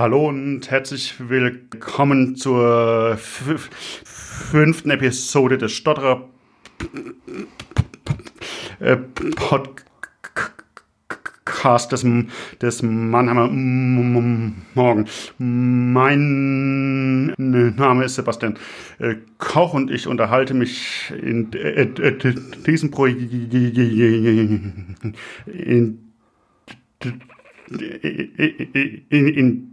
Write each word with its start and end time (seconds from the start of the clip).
Hallo 0.00 0.30
und 0.30 0.70
herzlich 0.70 1.28
willkommen 1.28 2.34
zur 2.34 3.18
fünften 3.18 4.90
Episode 4.90 5.58
des 5.58 5.72
Stotterer 5.72 6.26
äh, 8.78 8.96
Podcast 11.36 11.92
des, 11.92 12.06
des 12.62 12.82
Mannheimer 12.82 13.48
Morgen. 13.48 15.04
Mein 15.36 17.34
Name 17.36 18.04
ist 18.04 18.14
Sebastian 18.14 18.56
äh, 19.00 19.16
Koch 19.36 19.74
und 19.74 19.90
ich 19.90 20.06
unterhalte 20.06 20.54
mich 20.54 21.10
in, 21.10 21.52
äh, 21.52 21.86
diesem 22.66 22.90
Projekt 22.90 23.30
in, 23.30 23.50
in, 29.10 29.10
in 29.10 29.69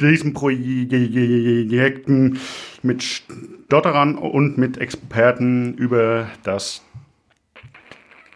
diesen 0.00 0.34
Projekten 0.34 2.38
mit 2.82 3.02
Stotterern 3.02 4.16
und 4.16 4.58
mit 4.58 4.78
Experten 4.78 5.74
über 5.74 6.28
das, 6.42 6.82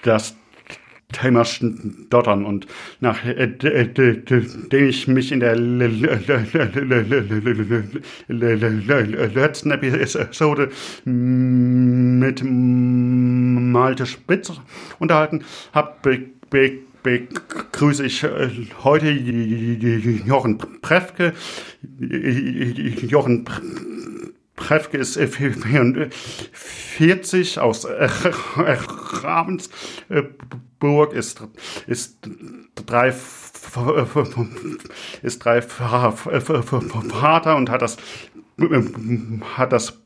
das 0.03 0.35
Thema 1.13 1.45
Stottern 1.45 2.45
und 2.45 2.69
nachdem 3.01 3.51
ich 4.71 5.09
mich 5.09 5.33
in 5.33 5.41
der 5.41 5.57
letzten 9.29 9.71
Episode 9.73 10.71
mit 11.05 12.45
Malte 12.45 14.07
Spitz 14.07 14.53
unterhalten 15.01 15.45
habe, 15.73 15.95
begrüße 17.03 18.05
ich 18.05 18.25
heute 18.85 19.11
Jochen 19.11 20.59
Prefke. 20.81 21.33
Jochen 21.99 23.45
Prefke 24.57 24.99
ist 24.99 25.19
44 25.19 27.59
aus 27.59 27.87
Ravensburg, 29.23 31.13
ist, 31.13 31.43
ist 31.87 32.19
drei 32.87 33.15
ist 35.23 35.45
drei 35.45 35.63
Vater 35.63 37.57
und 37.57 37.71
hat 37.71 37.83
das 37.83 37.97
hat 39.57 39.73
das 39.73 40.01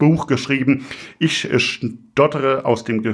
Buch 0.00 0.26
geschrieben. 0.26 0.84
Ich 1.20 1.48
stottere 1.62 2.64
aus 2.64 2.82
dem, 2.82 3.04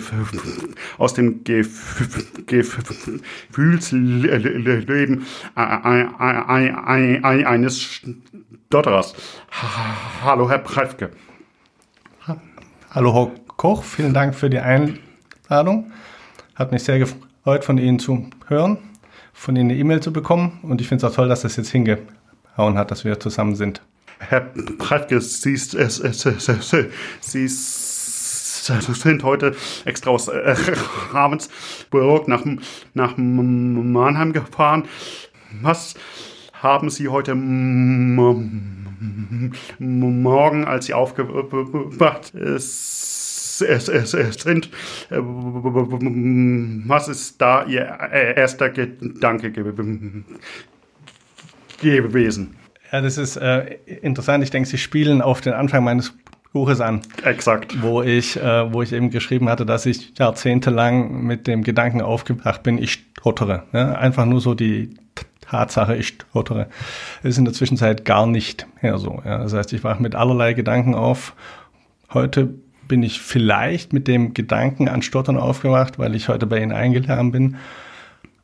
aus 0.96 1.12
dem 1.12 1.44
Gef 1.44 2.46
Gefühlsleben 2.46 5.26
eines 5.54 8.00
Stotterers. 8.68 9.14
Hallo, 10.24 10.48
Herr 10.48 10.60
Preifke. 10.60 11.10
Hallo, 12.90 13.12
Herr 13.12 13.30
Koch. 13.58 13.84
Vielen 13.84 14.14
Dank 14.14 14.34
für 14.34 14.48
die 14.48 14.60
Einladung. 14.60 15.92
Hat 16.54 16.72
mich 16.72 16.84
sehr 16.84 16.98
gefreut, 16.98 17.64
von 17.64 17.76
Ihnen 17.76 17.98
zu 17.98 18.30
hören, 18.46 18.78
von 19.34 19.56
Ihnen 19.56 19.70
eine 19.70 19.78
E-Mail 19.78 20.00
zu 20.00 20.12
bekommen. 20.12 20.60
Und 20.62 20.80
ich 20.80 20.88
finde 20.88 21.04
es 21.04 21.12
auch 21.12 21.14
toll, 21.14 21.28
dass 21.28 21.42
das 21.42 21.56
jetzt 21.56 21.68
hingehauen 21.68 22.78
hat, 22.78 22.90
dass 22.90 23.04
wir 23.04 23.20
zusammen 23.20 23.54
sind. 23.54 23.82
Herr 24.18 24.40
Pratke, 24.78 25.20
Sie, 25.20 25.56
Sie, 25.56 27.48
sind 27.48 29.22
heute 29.22 29.54
extra 29.84 30.10
aus 30.10 30.26
äh, 30.28 30.56
Ravensburg 31.12 32.26
nach, 32.28 32.44
nach 32.94 33.16
Mannheim 33.16 34.32
gefahren. 34.32 34.84
Was 35.60 35.94
haben 36.54 36.88
Sie 36.90 37.08
heute 37.08 37.34
morgen, 37.34 39.52
als 40.64 40.86
Sie 40.86 40.94
aufgewacht 40.94 42.32
sind, 42.32 44.70
was 46.88 47.08
ist 47.08 47.40
da 47.40 47.64
Ihr 47.64 47.82
erster 48.36 48.70
Gedanke 48.70 49.52
gewesen? 49.52 50.24
Ja, 52.96 53.02
das 53.02 53.18
ist 53.18 53.36
äh, 53.36 53.76
interessant. 54.00 54.42
Ich 54.42 54.48
denke, 54.48 54.66
Sie 54.66 54.78
spielen 54.78 55.20
auf 55.20 55.42
den 55.42 55.52
Anfang 55.52 55.84
meines 55.84 56.14
Buches 56.54 56.80
an. 56.80 57.02
Exakt. 57.24 57.82
Wo 57.82 58.00
ich, 58.00 58.38
äh, 58.38 58.72
wo 58.72 58.80
ich 58.80 58.94
eben 58.94 59.10
geschrieben 59.10 59.50
hatte, 59.50 59.66
dass 59.66 59.84
ich 59.84 60.14
jahrzehntelang 60.16 61.22
mit 61.24 61.46
dem 61.46 61.62
Gedanken 61.62 62.00
aufgebracht 62.00 62.62
bin, 62.62 62.78
ich 62.78 62.92
stottere. 62.92 63.64
Ne? 63.72 63.98
Einfach 63.98 64.24
nur 64.24 64.40
so 64.40 64.54
die 64.54 64.94
Tatsache, 65.42 65.94
ich 65.94 66.08
stottere. 66.08 66.68
Das 67.22 67.32
ist 67.32 67.36
in 67.36 67.44
der 67.44 67.52
Zwischenzeit 67.52 68.06
gar 68.06 68.26
nicht 68.26 68.66
mehr 68.80 68.96
so. 68.96 69.20
Ja? 69.26 69.40
Das 69.40 69.52
heißt, 69.52 69.74
ich 69.74 69.84
wache 69.84 70.00
mit 70.02 70.14
allerlei 70.14 70.54
Gedanken 70.54 70.94
auf. 70.94 71.34
Heute 72.14 72.54
bin 72.88 73.02
ich 73.02 73.20
vielleicht 73.20 73.92
mit 73.92 74.08
dem 74.08 74.32
Gedanken 74.32 74.88
an 74.88 75.02
Stottern 75.02 75.36
aufgewacht, 75.36 75.98
weil 75.98 76.14
ich 76.14 76.30
heute 76.30 76.46
bei 76.46 76.62
Ihnen 76.62 76.72
eingeladen 76.72 77.30
bin. 77.30 77.56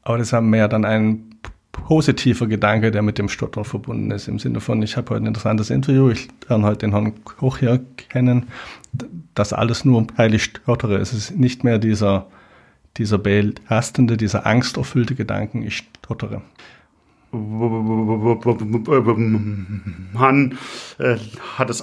Aber 0.02 0.19
das 0.19 0.34
haben 0.34 0.50
wir 0.50 0.58
ja 0.58 0.69
dann 0.69 0.84
einen 0.84 1.31
positiver 1.72 2.46
Gedanke, 2.46 2.90
der 2.90 3.02
mit 3.02 3.18
dem 3.18 3.28
Stotter 3.28 3.64
verbunden 3.64 4.10
ist. 4.10 4.28
Im 4.28 4.38
Sinne 4.38 4.60
von, 4.60 4.82
ich 4.82 4.96
habe 4.96 5.10
heute 5.10 5.24
ein 5.24 5.26
interessantes 5.26 5.70
Interview, 5.70 6.10
ich 6.10 6.28
lerne 6.48 6.66
heute 6.66 6.78
den 6.78 6.92
Herrn 6.92 7.24
Koch 7.24 7.58
hier 7.58 7.84
kennen. 7.96 8.46
Das 9.34 9.52
alles 9.52 9.84
nur, 9.84 10.06
weil 10.16 10.34
ich 10.34 10.44
stottere. 10.44 10.96
Es 10.96 11.12
ist 11.12 11.36
nicht 11.36 11.64
mehr 11.64 11.78
dieser, 11.78 12.26
dieser 12.98 13.18
belastende, 13.18 14.16
dieser 14.16 14.46
angsterfüllte 14.46 15.14
Gedanken, 15.14 15.62
ich 15.62 15.78
stottere. 15.78 16.42
Man 20.12 20.58
äh, 20.98 21.16
hat 21.56 21.70
es 21.70 21.80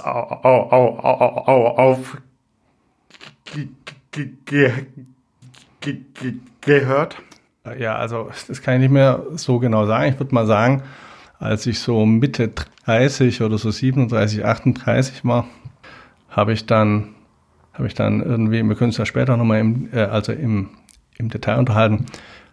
aufgehört. 6.38 7.16
Ja, 7.78 7.96
also 7.96 8.30
das 8.48 8.62
kann 8.62 8.74
ich 8.74 8.80
nicht 8.80 8.92
mehr 8.92 9.22
so 9.34 9.58
genau 9.58 9.86
sagen. 9.86 10.12
Ich 10.12 10.18
würde 10.18 10.34
mal 10.34 10.46
sagen, 10.46 10.82
als 11.38 11.66
ich 11.66 11.78
so 11.78 12.06
Mitte 12.06 12.50
30 12.86 13.42
oder 13.42 13.58
so 13.58 13.70
37, 13.70 14.44
38 14.44 15.24
war, 15.24 15.46
habe 16.30 16.52
ich 16.52 16.66
dann, 16.66 17.14
habe 17.74 17.86
ich 17.86 17.94
dann 17.94 18.22
irgendwie, 18.22 18.62
wir 18.62 18.76
können 18.76 18.90
es 18.90 18.96
ja 18.96 19.04
später 19.04 19.36
nochmal 19.36 19.60
im, 19.60 19.88
äh, 19.92 20.00
also 20.00 20.32
im, 20.32 20.70
im 21.18 21.28
Detail 21.28 21.58
unterhalten, 21.58 22.06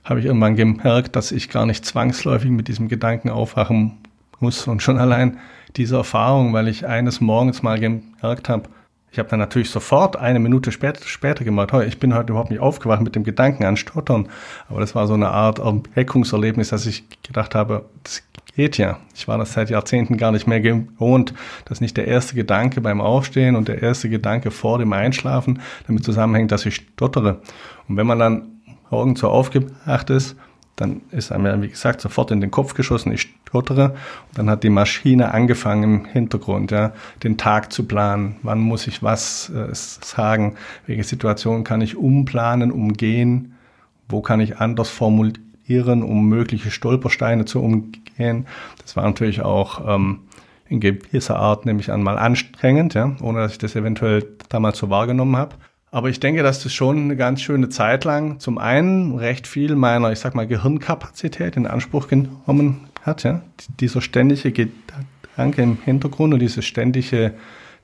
habe 0.03 0.19
ich 0.19 0.25
irgendwann 0.25 0.55
gemerkt, 0.55 1.15
dass 1.15 1.31
ich 1.31 1.49
gar 1.49 1.65
nicht 1.65 1.85
zwangsläufig 1.85 2.49
mit 2.49 2.67
diesem 2.67 2.87
Gedanken 2.87 3.29
aufwachen 3.29 3.97
muss. 4.39 4.67
Und 4.67 4.81
schon 4.81 4.97
allein 4.97 5.37
diese 5.75 5.97
Erfahrung, 5.97 6.53
weil 6.53 6.67
ich 6.67 6.85
eines 6.85 7.21
Morgens 7.21 7.61
mal 7.61 7.79
gemerkt 7.79 8.49
habe, 8.49 8.69
ich 9.11 9.19
habe 9.19 9.29
dann 9.29 9.39
natürlich 9.39 9.69
sofort 9.69 10.17
eine 10.17 10.39
Minute 10.39 10.71
später, 10.71 11.01
später 11.05 11.43
gemacht, 11.43 11.71
hey, 11.71 11.85
ich 11.85 11.99
bin 11.99 12.13
heute 12.13 12.31
überhaupt 12.31 12.51
nicht 12.51 12.59
aufgewacht 12.59 13.01
mit 13.01 13.15
dem 13.15 13.23
Gedanken 13.23 13.63
an 13.63 13.77
Stottern. 13.77 14.27
Aber 14.69 14.79
das 14.79 14.95
war 14.95 15.07
so 15.07 15.13
eine 15.13 15.29
Art 15.29 15.59
Erweckungserlebnis, 15.59 16.69
dass 16.69 16.85
ich 16.85 17.03
gedacht 17.23 17.55
habe, 17.55 17.85
das 18.03 18.23
geht 18.55 18.77
ja. 18.77 18.99
Ich 19.15 19.27
war 19.27 19.37
das 19.37 19.53
seit 19.53 19.69
Jahrzehnten 19.69 20.17
gar 20.17 20.31
nicht 20.31 20.47
mehr 20.47 20.59
gewohnt, 20.59 21.33
dass 21.65 21.79
nicht 21.79 21.95
der 21.95 22.07
erste 22.07 22.35
Gedanke 22.35 22.81
beim 22.81 23.01
Aufstehen 23.01 23.55
und 23.55 23.67
der 23.67 23.81
erste 23.81 24.09
Gedanke 24.09 24.51
vor 24.51 24.77
dem 24.77 24.91
Einschlafen 24.93 25.61
damit 25.87 26.03
zusammenhängt, 26.03 26.51
dass 26.51 26.65
ich 26.65 26.75
stottere. 26.75 27.41
Und 27.87 27.97
wenn 27.97 28.07
man 28.07 28.19
dann 28.19 28.61
morgens 28.89 29.21
so 29.21 29.29
aufgewacht 29.29 30.09
ist, 30.09 30.35
dann 30.77 31.01
ist 31.11 31.31
einem 31.31 31.45
ja, 31.47 31.61
wie 31.61 31.69
gesagt, 31.69 32.01
sofort 32.01 32.29
in 32.31 32.39
den 32.39 32.51
Kopf 32.51 32.75
geschossen, 32.75 33.11
ich 33.11 33.21
stottere. 33.47 33.89
Und 34.29 34.37
dann 34.37 34.49
hat 34.49 34.63
die 34.63 34.69
Maschine 34.69 35.33
angefangen 35.33 35.83
im 35.83 36.05
Hintergrund, 36.05 36.71
ja, 36.71 36.93
den 37.23 37.37
Tag 37.37 37.73
zu 37.73 37.85
planen. 37.85 38.37
Wann 38.43 38.59
muss 38.59 38.87
ich 38.87 39.01
was 39.01 39.49
äh, 39.49 39.69
sagen? 39.71 40.55
Welche 40.85 41.03
Situation 41.03 41.63
kann 41.63 41.81
ich 41.81 41.97
umplanen, 41.97 42.71
umgehen? 42.71 43.55
Wo 44.07 44.21
kann 44.21 44.39
ich 44.39 44.57
anders 44.57 44.89
formulieren, 44.89 46.03
um 46.03 46.29
mögliche 46.29 46.69
Stolpersteine 46.69 47.45
zu 47.45 47.61
umgehen? 47.61 48.45
Das 48.83 48.95
war 48.95 49.03
natürlich 49.03 49.41
auch 49.41 49.95
ähm, 49.95 50.19
in 50.69 50.79
gewisser 50.79 51.37
Art, 51.37 51.65
nämlich 51.65 51.91
einmal 51.91 52.19
anstrengend, 52.19 52.93
ja, 52.93 53.15
ohne 53.21 53.39
dass 53.39 53.53
ich 53.53 53.57
das 53.57 53.75
eventuell 53.75 54.27
damals 54.49 54.77
so 54.77 54.91
wahrgenommen 54.91 55.37
habe. 55.37 55.55
Aber 55.89 56.09
ich 56.09 56.19
denke, 56.19 56.43
dass 56.43 56.63
das 56.63 56.73
schon 56.73 56.97
eine 56.97 57.15
ganz 57.15 57.41
schöne 57.41 57.69
Zeit 57.69 58.03
lang 58.03 58.39
zum 58.39 58.57
einen 58.57 59.15
recht 59.15 59.47
viel 59.47 59.75
meiner, 59.75 60.11
ich 60.11 60.19
sag 60.19 60.35
mal, 60.35 60.47
Gehirnkapazität 60.47 61.55
in 61.55 61.65
Anspruch 61.65 62.07
genommen 62.07 62.87
hat. 63.03 63.23
Ja? 63.23 63.41
Dieser 63.79 64.01
ständige 64.01 64.51
Gedanke 64.51 65.61
im 65.61 65.77
Hintergrund 65.83 66.33
und 66.33 66.41
dieses 66.41 66.65
ständige, 66.65 67.33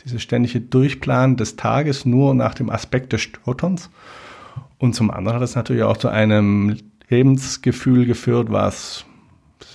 dieses 0.04 0.22
ständige 0.22 0.60
Durchplanen 0.60 1.38
des 1.38 1.56
Tages 1.56 2.06
nur 2.06 2.34
nach 2.36 2.54
dem 2.54 2.70
Aspekt 2.70 3.14
des 3.14 3.22
Stotterns. 3.22 3.90
Und 4.80 4.96
zum 4.96 5.10
anderen 5.10 5.38
hat 5.38 5.44
es 5.44 5.56
natürlich 5.56 5.84
auch 5.84 5.98
zu 5.98 6.10
einem 6.10 6.78
Lebensgefühl 7.08 8.06
geführt, 8.06 8.52
was 8.52 9.06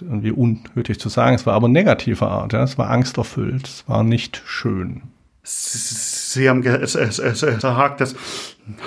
irgendwie 0.02 0.32
unnötig 0.32 1.00
zu 1.00 1.08
sagen, 1.08 1.34
es 1.34 1.46
war 1.46 1.54
aber 1.54 1.68
negativer 1.68 2.30
Art. 2.30 2.52
Ja? 2.52 2.62
Es 2.62 2.76
war 2.76 2.90
angsterfüllt, 2.90 3.66
es 3.66 3.88
war 3.88 4.04
nicht 4.04 4.42
schön. 4.44 5.02
Sie 5.50 6.46
haben 6.48 6.60
gesagt, 6.60 8.00
dass 8.00 8.14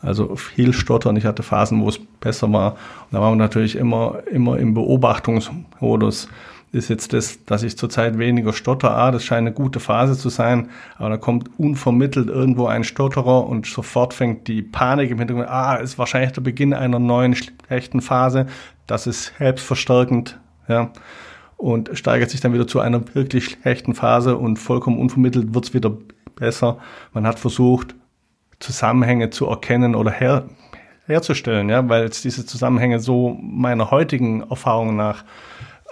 also 0.00 0.34
viel 0.36 0.72
Stottern. 0.72 1.16
Ich 1.16 1.26
hatte 1.26 1.42
Phasen, 1.42 1.80
wo 1.80 1.88
es 1.88 2.00
besser 2.20 2.52
war. 2.52 2.72
Und 2.72 3.12
da 3.12 3.20
waren 3.20 3.32
wir 3.32 3.36
natürlich 3.36 3.76
immer, 3.76 4.22
immer 4.30 4.58
im 4.58 4.74
Beobachtungsmodus 4.74 6.28
ist 6.72 6.88
jetzt 6.88 7.12
das, 7.12 7.44
dass 7.44 7.62
ich 7.62 7.76
zurzeit 7.76 8.18
weniger 8.18 8.54
stotter. 8.54 8.96
Ah, 8.96 9.10
das 9.10 9.24
scheint 9.24 9.46
eine 9.46 9.52
gute 9.52 9.78
Phase 9.78 10.16
zu 10.16 10.30
sein, 10.30 10.70
aber 10.96 11.10
da 11.10 11.16
kommt 11.18 11.50
unvermittelt 11.58 12.28
irgendwo 12.28 12.66
ein 12.66 12.82
Stotterer 12.82 13.46
und 13.46 13.66
sofort 13.66 14.14
fängt 14.14 14.48
die 14.48 14.62
Panik 14.62 15.10
im 15.10 15.18
Hintergrund. 15.18 15.48
Ah, 15.48 15.76
ist 15.76 15.98
wahrscheinlich 15.98 16.32
der 16.32 16.40
Beginn 16.40 16.72
einer 16.72 16.98
neuen 16.98 17.34
schlechten 17.34 18.00
Phase. 18.00 18.46
Das 18.86 19.06
ist 19.06 19.32
selbstverstärkend, 19.38 20.40
ja. 20.66 20.90
Und 21.58 21.90
steigert 21.92 22.30
sich 22.30 22.40
dann 22.40 22.54
wieder 22.54 22.66
zu 22.66 22.80
einer 22.80 23.02
wirklich 23.14 23.44
schlechten 23.44 23.94
Phase 23.94 24.36
und 24.36 24.56
vollkommen 24.56 24.98
unvermittelt 24.98 25.54
wird's 25.54 25.74
wieder 25.74 25.92
besser. 26.34 26.78
Man 27.12 27.26
hat 27.26 27.38
versucht, 27.38 27.94
Zusammenhänge 28.58 29.30
zu 29.30 29.46
erkennen 29.46 29.94
oder 29.94 30.10
her, 30.10 30.48
herzustellen, 31.06 31.68
ja, 31.68 31.88
weil 31.88 32.04
es 32.04 32.22
diese 32.22 32.46
Zusammenhänge 32.46 32.98
so 32.98 33.36
meiner 33.40 33.90
heutigen 33.90 34.42
Erfahrung 34.48 34.96
nach 34.96 35.24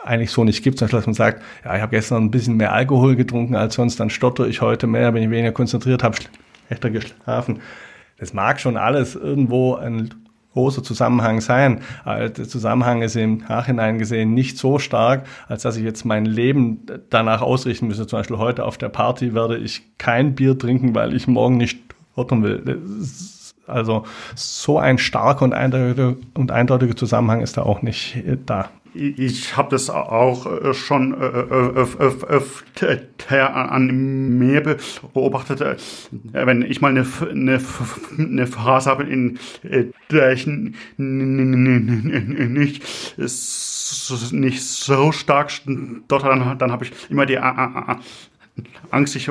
eigentlich 0.05 0.31
so 0.31 0.45
nicht 0.45 0.63
gibt. 0.63 0.79
Zum 0.79 0.87
Beispiel, 0.87 0.99
dass 0.99 1.07
man 1.07 1.15
sagt, 1.15 1.43
ja, 1.65 1.77
ich 1.77 1.83
habe 1.83 1.91
gestern 1.91 2.25
ein 2.25 2.31
bisschen 2.31 2.57
mehr 2.57 2.73
Alkohol 2.73 3.17
getrunken 3.17 3.57
als 3.57 3.75
sonst, 3.75 4.01
dann 4.01 4.11
stotter 4.11 4.47
ich 4.47 4.61
heute 4.61 4.87
mehr, 4.87 5.13
bin 5.13 5.23
ich 5.23 5.31
weniger 5.31 5.53
konzentriert, 5.53 6.03
habe 6.03 6.17
schlechter 6.69 6.91
geschlafen. 6.91 7.61
Das 8.19 8.35
mag 8.35 8.61
schon 8.61 8.77
alles 8.77 9.15
irgendwo 9.15 9.75
ein 9.75 10.11
großer 10.53 10.83
Zusammenhang 10.83 11.41
sein. 11.41 11.81
Aber 12.05 12.29
der 12.29 12.49
Zusammenhang 12.49 13.03
ist 13.03 13.17
im 13.17 13.39
Nachhinein 13.49 13.99
gesehen 13.99 14.35
nicht 14.35 14.59
so 14.59 14.79
stark, 14.79 15.27
als 15.49 15.63
dass 15.63 15.77
ich 15.77 15.85
jetzt 15.85 16.05
mein 16.05 16.27
Leben 16.27 16.87
danach 17.09 17.41
ausrichten 17.41 17.87
müsste. 17.87 18.07
Zum 18.07 18.19
Beispiel 18.19 18.39
heute 18.39 18.65
auf 18.65 18.79
der 18.79 18.89
Party 18.89 19.35
werde 19.35 19.57
ich 19.57 19.83
kein 19.99 20.35
Bier 20.35 20.59
trinken, 20.59 20.95
weil 20.95 21.15
ich 21.15 21.27
morgen 21.27 21.57
nicht 21.57 21.79
stottern 22.13 22.43
will. 22.43 22.83
Also 23.67 24.05
so 24.35 24.79
ein 24.79 24.99
starker 24.99 25.45
und 25.45 25.55
eindeutiger, 25.55 26.17
und 26.35 26.51
eindeutiger 26.51 26.97
Zusammenhang 26.97 27.41
ist 27.41 27.57
da 27.57 27.63
auch 27.63 27.83
nicht 27.83 28.23
da 28.47 28.69
ich 28.95 29.57
habe 29.57 29.71
das 29.71 29.89
auch 29.91 30.47
äh, 30.47 30.75
schon 30.75 31.15
äh, 31.15 31.27
äh, 31.27 31.87
öfter 32.29 33.01
an 33.55 34.39
mir 34.39 34.77
beobachtet, 35.13 35.61
wenn 36.33 36.63
ich 36.63 36.81
mal 36.81 36.91
eine, 36.91 37.05
Phase 37.61 38.91
habe, 38.91 39.05
in 39.05 39.39
der 40.11 40.33
ich 40.33 40.47
nicht, 40.47 40.97
nicht 44.33 44.63
so 44.63 45.13
stark 45.13 45.53
dort 46.09 46.25
dann, 46.25 46.59
dann 46.59 46.73
habe 46.73 46.85
ich 46.85 46.93
immer 47.11 47.27
die 47.27 47.39
Angst, 47.39 49.17
ich 49.17 49.31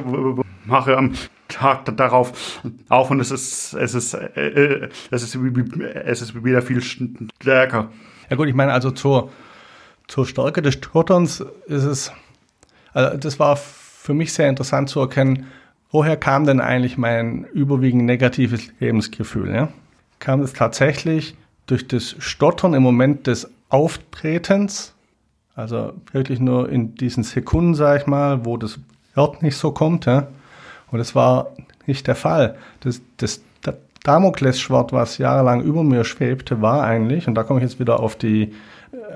mache 0.66 0.98
am 0.98 1.14
Tag 1.48 1.86
darauf 1.98 2.62
auf 2.90 3.12
und 3.12 3.20
es 3.20 3.32
ist, 3.32 3.74
es 3.74 3.96
ist, 3.96 4.14
es 4.14 5.24
ist, 5.24 5.36
es 5.36 6.22
ist 6.22 6.44
wieder 6.46 6.62
viel 6.62 6.82
stärker. 6.82 7.90
Ja 8.30 8.36
gut, 8.36 8.48
ich 8.48 8.54
meine 8.54 8.74
also 8.74 8.92
zur 8.92 9.32
zur 10.10 10.26
Stärke 10.26 10.62
des 10.62 10.74
Stotterns 10.74 11.46
ist 11.68 11.84
es, 11.86 12.12
also 12.94 13.16
das 13.16 13.40
war 13.40 13.56
für 13.56 14.14
mich 14.14 14.34
sehr 14.34 14.50
interessant 14.50 14.90
zu 14.90 15.00
erkennen, 15.00 15.46
woher 15.92 16.18
kam 16.18 16.46
denn 16.46 16.60
eigentlich 16.60 16.98
mein 16.98 17.46
überwiegend 17.54 18.06
negatives 18.06 18.68
Lebensgefühl? 18.80 19.54
Ja? 19.54 19.70
Kam 20.18 20.42
es 20.42 20.54
tatsächlich 20.54 21.36
durch 21.68 21.88
das 21.88 22.16
Stottern 22.18 22.74
im 22.74 22.82
Moment 22.82 23.28
des 23.28 23.50
Auftretens, 23.70 24.96
also 25.56 25.94
wirklich 26.12 26.40
nur 26.40 26.70
in 26.70 26.96
diesen 26.96 27.24
Sekunden, 27.24 27.76
sag 27.76 28.02
ich 28.02 28.08
mal, 28.08 28.46
wo 28.46 28.58
das 28.58 28.80
Wort 29.14 29.44
nicht 29.44 29.58
so 29.58 29.72
kommt, 29.72 30.06
ja? 30.06 30.28
Und 30.92 30.98
das 30.98 31.14
war 31.14 31.52
nicht 31.86 32.08
der 32.08 32.16
Fall. 32.16 32.56
Das, 32.80 33.02
das 33.18 33.42
Damoklesschwert, 34.04 34.92
was 34.92 35.20
jahrelang 35.20 35.62
über 35.62 35.84
mir 35.84 36.04
schwebte, 36.04 36.64
war 36.64 36.84
eigentlich, 36.84 37.28
und 37.28 37.36
da 37.36 37.44
komme 37.44 37.60
ich 37.60 37.70
jetzt 37.70 37.80
wieder 37.80 38.00
auf 38.00 38.16
die, 38.16 38.54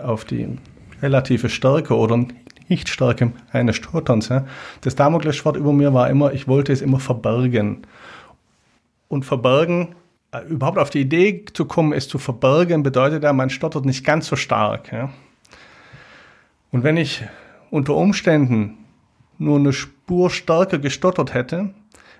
auf 0.03 0.25
die 0.25 0.59
relative 1.03 1.49
Stärke 1.49 1.95
oder 1.95 2.25
Nichtstärke 2.69 3.33
eines 3.51 3.75
Stotterns. 3.75 4.29
Ja. 4.29 4.45
Das 4.81 4.95
Damoklesschwert 4.95 5.57
über 5.57 5.73
mir 5.73 5.93
war 5.93 6.09
immer, 6.09 6.33
ich 6.33 6.47
wollte 6.47 6.73
es 6.73 6.81
immer 6.81 6.99
verbergen. 6.99 7.85
Und 9.09 9.25
verbergen, 9.25 9.95
äh, 10.31 10.41
überhaupt 10.45 10.79
auf 10.79 10.89
die 10.89 11.01
Idee 11.01 11.45
zu 11.53 11.65
kommen, 11.65 11.93
es 11.93 12.07
zu 12.07 12.17
verbergen, 12.17 12.81
bedeutet 12.81 13.23
ja, 13.23 13.33
man 13.33 13.49
stottert 13.49 13.85
nicht 13.85 14.03
ganz 14.03 14.27
so 14.27 14.35
stark. 14.35 14.91
Ja. 14.91 15.11
Und 16.71 16.83
wenn 16.83 16.97
ich 16.97 17.23
unter 17.69 17.95
Umständen 17.95 18.77
nur 19.37 19.59
eine 19.59 19.73
Spur 19.73 20.31
stärker 20.31 20.79
gestottert 20.79 21.33
hätte, 21.33 21.73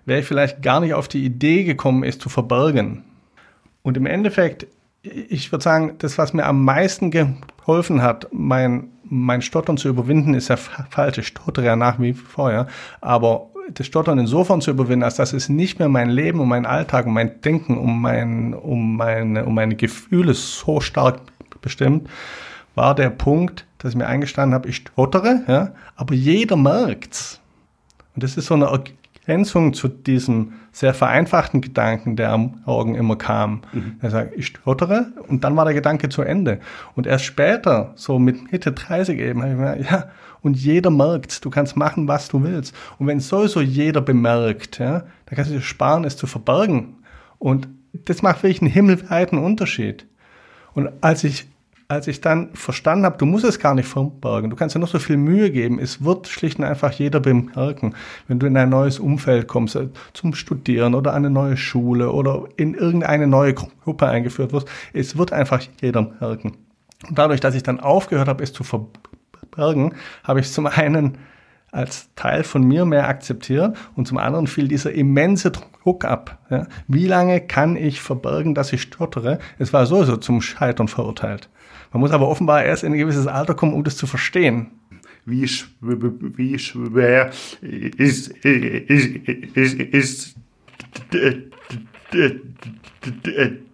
wäre 0.06 0.20
ich 0.20 0.28
vielleicht 0.28 0.62
gar 0.62 0.82
nicht 0.82 0.94
auf 0.94 1.08
die 1.08 1.24
Idee 1.24 1.64
gekommen, 1.64 2.04
es 2.04 2.20
zu 2.20 2.30
verbergen. 2.30 3.04
Und 3.82 3.98
im 3.98 4.06
Endeffekt 4.06 4.68
ich 5.04 5.52
würde 5.52 5.64
sagen, 5.64 5.96
das, 6.00 6.18
was 6.18 6.34
mir 6.34 6.46
am 6.46 6.64
meisten 6.64 7.12
geholfen 7.66 8.02
hat, 8.02 8.28
mein, 8.32 8.90
mein 9.04 9.42
Stottern 9.42 9.78
zu 9.78 9.88
überwinden, 9.90 10.34
ist 10.34 10.50
ja 10.50 10.58
falsch. 10.58 11.18
Ich 11.18 11.28
stottere 11.28 11.66
ja 11.66 11.76
nach 11.76 12.00
wie 12.00 12.14
vor, 12.14 12.52
ja. 12.52 12.68
Aber 13.02 13.48
das 13.74 13.88
Stottern 13.88 14.20
insofern 14.20 14.62
zu 14.62 14.72
überwinden, 14.72 15.04
als 15.04 15.16
dass 15.16 15.34
es 15.34 15.50
nicht 15.50 15.80
mehr 15.80 15.90
mein 15.90 16.10
Leben 16.10 16.40
und 16.40 16.48
mein 16.48 16.66
Alltag 16.66 17.06
und 17.06 17.14
mein 17.14 17.42
Denken 17.42 17.78
um 17.78 18.02
mein, 18.02 18.54
um 18.54 18.98
meine, 18.98 19.46
um 19.46 19.56
meine 19.56 19.76
Gefühle 19.76 20.34
so 20.34 20.82
stark 20.82 21.22
bestimmt, 21.62 22.10
war 22.76 22.96
der 22.96 23.10
Punkt, 23.10 23.66
dass 23.78 23.92
ich 23.92 23.98
mir 23.98 24.08
eingestanden 24.08 24.54
habe, 24.54 24.70
ich 24.70 24.78
stottere, 24.78 25.44
ja, 25.48 25.72
aber 25.96 26.14
jeder 26.14 26.56
merkt's. 26.56 27.40
Und 28.16 28.24
das 28.24 28.38
ist 28.38 28.48
so 28.48 28.54
eine 28.54 28.70
Ergänzung 29.26 29.74
zu 29.74 29.88
diesem 29.88 30.54
sehr 30.72 30.94
vereinfachten 30.94 31.62
Gedanken, 31.62 32.16
der 32.16 32.32
am 32.32 32.62
Morgen 32.66 32.96
immer 32.96 33.16
kam. 33.16 33.62
Mhm. 33.72 33.96
Er 34.02 34.10
sagt, 34.10 34.36
ich 34.36 34.48
stottere 34.48 35.14
und 35.28 35.44
dann 35.44 35.56
war 35.56 35.66
der 35.66 35.74
Gedanke 35.74 36.10
zu 36.10 36.24
Ende. 36.24 36.60
Und 36.96 37.08
erst 37.08 37.26
später, 37.26 37.94
so 37.96 38.20
mit 38.20 38.52
Mitte 38.52 38.74
30 38.74 39.20
eben, 39.20 39.42
habe 39.42 39.52
ich 39.52 39.58
mir, 39.58 39.82
ja, 39.90 40.10
und 40.42 40.58
jeder 40.58 40.90
merkt, 40.90 41.46
du 41.46 41.50
kannst 41.50 41.78
machen, 41.78 42.08
was 42.08 42.28
du 42.28 42.44
willst. 42.44 42.76
Und 43.00 43.08
wenn 43.08 43.22
sowieso 43.22 43.62
jeder 43.62 44.02
bemerkt, 44.02 44.80
ja, 44.80 45.00
dann 45.26 45.36
kannst 45.36 45.52
du 45.52 45.56
dir 45.56 45.62
sparen, 45.62 46.04
es 46.04 46.18
zu 46.18 46.28
verbergen. 46.28 46.98
Und 47.40 47.70
das 47.94 48.22
macht 48.22 48.44
wirklich 48.44 48.62
einen 48.62 48.72
himmelweiten 48.72 49.38
Unterschied. 49.38 50.06
Und 50.74 50.90
als 51.02 51.24
ich 51.24 51.48
als 51.88 52.08
ich 52.08 52.22
dann 52.22 52.54
verstanden 52.54 53.06
habe, 53.06 53.18
du 53.18 53.26
musst 53.26 53.46
es 53.46 53.60
gar 53.60 53.76
nicht 53.76 53.88
verbergen, 53.88 54.50
du 54.50 54.56
kannst 54.56 54.76
ja 54.76 54.82
noch 54.82 54.88
so 54.88 55.00
viel 55.00 55.18
Mühe 55.18 55.52
geben, 55.52 55.80
es 55.80 56.04
wird 56.04 56.28
schlicht 56.28 56.60
und 56.60 56.66
einfach 56.66 56.92
jeder 56.92 57.20
bemerken, 57.20 57.96
wenn 58.28 58.40
du 58.40 58.48
in 58.48 58.58
ein 58.58 58.70
neues 58.70 59.00
Umfeld 59.00 59.48
kommst, 59.48 59.76
äh, 59.76 59.90
zum 60.14 60.34
Studieren 60.34 60.96
oder 60.96 61.12
an 61.12 61.26
eine 61.26 61.30
neue 61.30 61.58
Schule 61.58 62.12
oder 62.12 62.46
in 62.58 62.74
irgendeine 62.74 63.28
neue 63.28 63.54
Gruppe 63.54 64.08
eingeführt 64.08 64.54
wirst, 64.54 64.68
es 64.94 65.18
wird 65.18 65.34
einfach 65.34 65.62
jeder 65.82 66.14
merken. 66.20 66.58
Und 67.08 67.18
dadurch, 67.18 67.42
dass 67.42 67.56
ich 67.56 67.64
dann 67.64 67.80
aufgehört 67.80 68.28
habe, 68.28 68.44
es 68.44 68.54
zu 68.54 68.64
verbergen, 68.64 69.96
habe 70.24 70.40
ich 70.40 70.52
zum 70.52 70.68
einen 70.68 71.18
als 71.74 72.14
Teil 72.16 72.44
von 72.44 72.64
mir 72.64 72.86
mehr 72.86 73.08
akzeptiert 73.08 73.76
und 73.96 74.08
zum 74.08 74.20
anderen 74.20 74.46
fiel 74.46 74.68
dieser 74.68 74.92
immense 74.92 75.52
Druck 75.52 76.06
ab. 76.06 76.38
Ja. 76.50 76.68
Wie 76.88 77.08
lange 77.08 77.42
kann 77.42 77.76
ich 77.76 78.00
verbergen, 78.00 78.54
dass 78.54 78.72
ich 78.74 78.84
stottere? 78.84 79.40
Es 79.58 79.74
war 79.74 79.88
sowieso 79.88 80.18
zum 80.18 80.42
Scheitern 80.42 80.88
verurteilt. 80.88 81.50
Man 81.94 82.02
muss 82.02 82.12
aber 82.12 82.28
offenbar 82.28 82.66
erst 82.66 82.84
in 82.84 82.92
ein 82.92 82.98
gewisses 82.98 83.28
Alter 83.28 83.54
kommen, 83.54 83.74
um 83.74 83.84
das 83.84 83.96
zu 83.96 84.08
verstehen. 84.08 84.72
Wie, 85.26 85.48
schwer, 85.48 85.70
wie 85.80 86.60
schwer 86.60 87.32
ist, 87.62 88.30
ist, 88.30 88.30
ist, 89.56 89.80
ist 89.80 90.36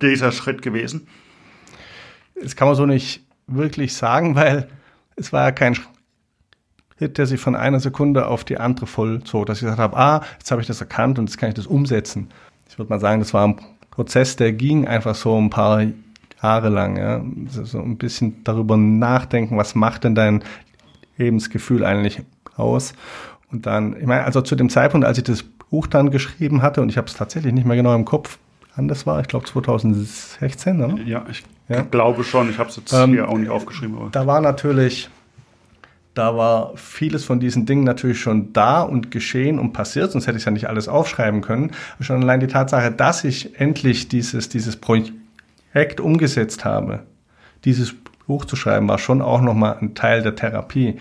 dieser 0.02 0.32
Schritt 0.32 0.62
gewesen? 0.62 1.08
Das 2.42 2.56
kann 2.56 2.68
man 2.68 2.76
so 2.76 2.86
nicht 2.86 3.26
wirklich 3.48 3.96
sagen, 3.96 4.36
weil 4.36 4.68
es 5.16 5.32
war 5.32 5.46
ja 5.46 5.52
kein 5.52 5.76
Schritt, 5.76 7.18
der 7.18 7.26
sich 7.26 7.40
von 7.40 7.56
einer 7.56 7.80
Sekunde 7.80 8.28
auf 8.28 8.44
die 8.44 8.58
andere 8.58 8.86
vollzog, 8.86 9.46
dass 9.46 9.60
ich 9.60 9.64
gesagt 9.64 9.80
habe, 9.80 9.98
ah, 9.98 10.24
jetzt 10.38 10.52
habe 10.52 10.62
ich 10.62 10.68
das 10.68 10.82
erkannt 10.82 11.18
und 11.20 11.30
jetzt 11.30 11.38
kann 11.38 11.50
ich 11.50 11.56
das 11.56 11.68
umsetzen. 11.68 12.30
Ich 12.70 12.78
würde 12.78 12.90
mal 12.90 13.00
sagen, 13.00 13.22
das 13.22 13.34
war 13.34 13.48
ein 13.48 13.60
Prozess, 13.90 14.36
der 14.36 14.52
ging 14.54 14.88
einfach 14.88 15.16
so 15.16 15.40
ein 15.40 15.50
paar 15.50 15.84
Jahre 16.42 16.70
lang. 16.70 16.98
Ja? 16.98 17.22
So 17.64 17.80
ein 17.80 17.98
bisschen 17.98 18.44
darüber 18.44 18.78
nachdenken, 18.78 19.58
was 19.58 19.76
macht 19.76 20.04
denn 20.04 20.16
dein 20.16 20.44
Lebensgefühl 21.18 21.86
eigentlich 21.86 22.22
aus? 22.56 22.94
Und 23.52 23.66
dann, 23.66 23.96
ich 24.00 24.06
meine, 24.06 24.24
also 24.24 24.42
zu 24.42 24.56
dem 24.56 24.70
Zeitpunkt, 24.70 25.06
als 25.06 25.18
ich 25.18 25.24
das 25.24 25.44
Buch 25.44 25.88
dann 25.88 26.12
geschrieben 26.12 26.62
hatte, 26.62 26.82
und 26.82 26.90
ich 26.90 26.98
habe 26.98 27.08
es 27.08 27.14
tatsächlich 27.14 27.54
nicht 27.54 27.66
mehr 27.66 27.78
genau 27.78 27.96
im 27.96 28.06
Kopf, 28.06 28.38
wann 28.76 28.88
das 28.88 29.06
war, 29.06 29.20
ich 29.22 29.28
glaube 29.28 29.46
2016, 29.46 30.82
oder? 30.82 31.02
Ja, 31.04 31.26
ich 31.30 31.44
ja. 31.68 31.82
glaube 31.82 32.24
schon. 32.24 32.50
Ich 32.50 32.58
habe 32.60 32.70
es 32.70 32.76
jetzt 32.76 32.94
ähm, 32.94 33.12
hier 33.12 33.28
auch 33.28 33.38
nicht 33.38 33.50
aufgeschrieben. 33.50 33.98
Aber. 33.98 34.10
Da 34.10 34.28
war 34.28 34.40
natürlich, 34.42 35.10
da 36.14 36.36
war 36.38 36.74
vieles 36.76 37.26
von 37.26 37.40
diesen 37.40 37.66
Dingen 37.66 37.84
natürlich 37.84 38.20
schon 38.20 38.54
da 38.54 38.82
und 38.82 39.12
geschehen 39.12 39.60
und 39.60 39.74
passiert, 39.74 40.12
sonst 40.12 40.28
hätte 40.28 40.38
ich 40.38 40.42
es 40.42 40.46
ja 40.46 40.52
nicht 40.52 40.70
alles 40.70 40.88
aufschreiben 40.88 41.42
können. 41.42 41.72
Schon 42.00 42.22
allein 42.22 42.40
die 42.40 42.48
Tatsache, 42.48 42.92
dass 42.92 43.24
ich 43.24 43.60
endlich 43.60 44.08
dieses, 44.08 44.50
dieses 44.50 44.76
Projekt 44.76 45.14
Projekt 45.72 46.00
umgesetzt 46.00 46.66
habe, 46.66 47.04
dieses 47.66 47.96
Buch 48.28 48.46
zu 48.46 48.56
schreiben, 48.56 48.88
war 48.88 48.98
schon 48.98 49.22
auch 49.22 49.42
nochmal 49.42 49.78
ein 49.82 49.96
Teil 49.96 50.22
der 50.22 50.36
Therapie. 50.36 51.00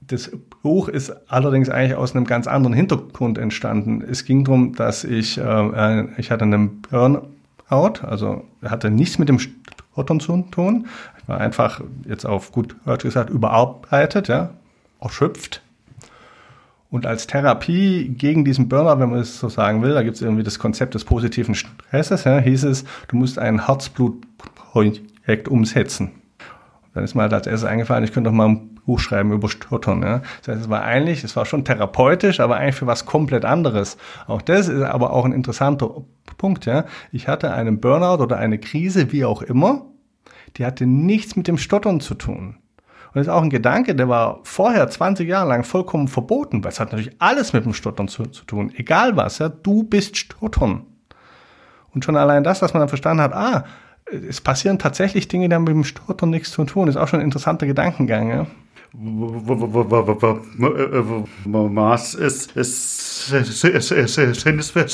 Das 0.00 0.30
Buch 0.62 0.88
ist 0.88 1.12
allerdings 1.30 1.68
eigentlich 1.68 1.96
aus 1.96 2.14
einem 2.14 2.26
ganz 2.26 2.46
anderen 2.46 2.74
Hintergrund 2.74 3.38
entstanden. 3.38 4.02
Es 4.02 4.24
ging 4.24 4.44
darum, 4.44 4.74
dass 4.74 5.04
ich, 5.04 5.38
äh, 5.38 6.04
ich 6.18 6.30
hatte 6.30 6.44
einen 6.44 6.82
Burnout, 6.82 8.02
also 8.02 8.44
hatte 8.64 8.90
nichts 8.90 9.18
mit 9.18 9.28
dem 9.28 9.38
Stottern 9.38 10.20
zu 10.20 10.42
tun. 10.50 10.86
Ich 11.20 11.28
war 11.28 11.40
einfach, 11.40 11.80
jetzt 12.06 12.24
auf 12.24 12.52
gut 12.52 12.76
Deutsch 12.84 13.02
gesagt, 13.02 13.30
überarbeitet, 13.30 14.28
ja, 14.28 14.50
erschöpft 15.00 15.62
und 16.90 17.06
als 17.06 17.26
Therapie 17.26 18.08
gegen 18.08 18.44
diesen 18.44 18.68
Burnout, 18.68 19.00
wenn 19.00 19.10
man 19.10 19.20
es 19.20 19.40
so 19.40 19.48
sagen 19.48 19.82
will, 19.82 19.94
da 19.94 20.02
gibt 20.02 20.16
es 20.16 20.22
irgendwie 20.22 20.44
das 20.44 20.58
Konzept 20.58 20.94
des 20.94 21.04
positiven 21.04 21.54
Stresses, 21.54 22.24
ja, 22.24 22.38
hieß 22.38 22.64
es, 22.64 22.84
du 23.08 23.16
musst 23.16 23.38
ein 23.38 23.66
Herzblutprojekt 23.66 25.48
umsetzen. 25.48 26.06
Und 26.08 26.94
dann 26.94 27.04
ist 27.04 27.14
mir 27.14 27.22
halt 27.22 27.34
als 27.34 27.46
erstes 27.46 27.68
eingefallen, 27.68 28.04
ich 28.04 28.12
könnte 28.12 28.30
doch 28.30 28.36
mal 28.36 28.48
ein 28.48 28.76
Buch 28.86 29.00
schreiben 29.00 29.32
über 29.32 29.48
Stottern. 29.48 30.02
Ja. 30.02 30.22
Das 30.38 30.48
heißt, 30.48 30.60
es 30.62 30.70
war 30.70 30.82
eigentlich, 30.82 31.24
es 31.24 31.36
war 31.36 31.44
schon 31.44 31.64
therapeutisch, 31.64 32.40
aber 32.40 32.56
eigentlich 32.56 32.76
für 32.76 32.86
was 32.86 33.04
komplett 33.04 33.44
anderes. 33.44 33.98
Auch 34.28 34.40
das 34.40 34.68
ist 34.68 34.82
aber 34.82 35.12
auch 35.12 35.24
ein 35.24 35.32
interessanter 35.32 36.04
Punkt. 36.38 36.66
Ja. 36.66 36.84
Ich 37.12 37.28
hatte 37.28 37.52
einen 37.52 37.80
Burnout 37.80 38.22
oder 38.22 38.38
eine 38.38 38.58
Krise, 38.58 39.12
wie 39.12 39.24
auch 39.24 39.42
immer, 39.42 39.86
die 40.56 40.64
hatte 40.64 40.86
nichts 40.86 41.36
mit 41.36 41.48
dem 41.48 41.58
Stottern 41.58 42.00
zu 42.00 42.14
tun. 42.14 42.56
Und 43.16 43.20
das 43.20 43.28
ist 43.28 43.32
auch 43.32 43.42
ein 43.42 43.48
Gedanke, 43.48 43.94
der 43.94 44.10
war 44.10 44.40
vorher 44.42 44.86
20 44.90 45.26
Jahre 45.26 45.48
lang 45.48 45.64
vollkommen 45.64 46.06
verboten, 46.06 46.62
weil 46.62 46.70
es 46.70 46.78
hat 46.78 46.92
natürlich 46.92 47.16
alles 47.18 47.54
mit 47.54 47.64
dem 47.64 47.72
Stottern 47.72 48.08
zu, 48.08 48.26
zu 48.26 48.44
tun. 48.44 48.70
Egal 48.76 49.16
was, 49.16 49.38
ja, 49.38 49.48
du 49.48 49.84
bist 49.84 50.18
Stottern. 50.18 50.84
Und 51.94 52.04
schon 52.04 52.18
allein 52.18 52.44
das, 52.44 52.58
dass 52.58 52.74
man 52.74 52.80
dann 52.80 52.90
verstanden 52.90 53.22
hat, 53.22 53.32
ah, 53.32 53.64
es 54.04 54.42
passieren 54.42 54.78
tatsächlich 54.78 55.28
Dinge, 55.28 55.48
die 55.48 55.54
haben 55.54 55.64
mit 55.64 55.72
dem 55.72 55.84
Stottern 55.84 56.28
nichts 56.28 56.50
zu 56.50 56.62
tun, 56.64 56.88
ist 56.88 56.98
auch 56.98 57.08
schon 57.08 57.20
ein 57.20 57.24
interessanter 57.24 57.66
Gedankengang, 57.66 58.28
ja. 58.28 58.46
Was 58.98 59.60
ist, 62.14 62.56
ist, 62.56 63.26
sind 63.26 64.58
es 64.58 64.70
für 64.70 64.86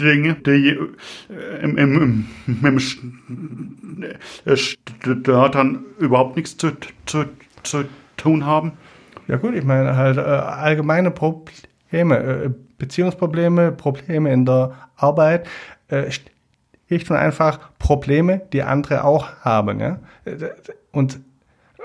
Dinge, 0.00 0.34
die 0.34 0.76
im, 1.62 1.78
im, 1.78 2.26
im 2.64 2.80
Störtern 4.56 5.84
überhaupt 5.98 6.34
nichts 6.34 6.56
zu, 6.56 6.72
zu, 7.06 7.26
zu 7.62 7.84
tun 8.16 8.44
haben? 8.44 8.72
Ja 9.28 9.36
gut, 9.36 9.54
ich 9.54 9.64
meine 9.64 9.96
halt 9.96 10.16
äh, 10.16 10.22
allgemeine 10.22 11.12
Probleme, 11.12 12.18
äh, 12.18 12.50
Beziehungsprobleme, 12.78 13.70
Probleme 13.70 14.32
in 14.32 14.44
der 14.44 14.72
Arbeit, 14.96 15.46
äh, 15.86 16.10
schlicht 16.10 17.10
und 17.10 17.16
einfach 17.16 17.60
Probleme, 17.78 18.42
die 18.52 18.62
andere 18.62 19.04
auch 19.04 19.28
haben. 19.40 19.80
Ja? 19.80 19.98
Und 20.96 21.20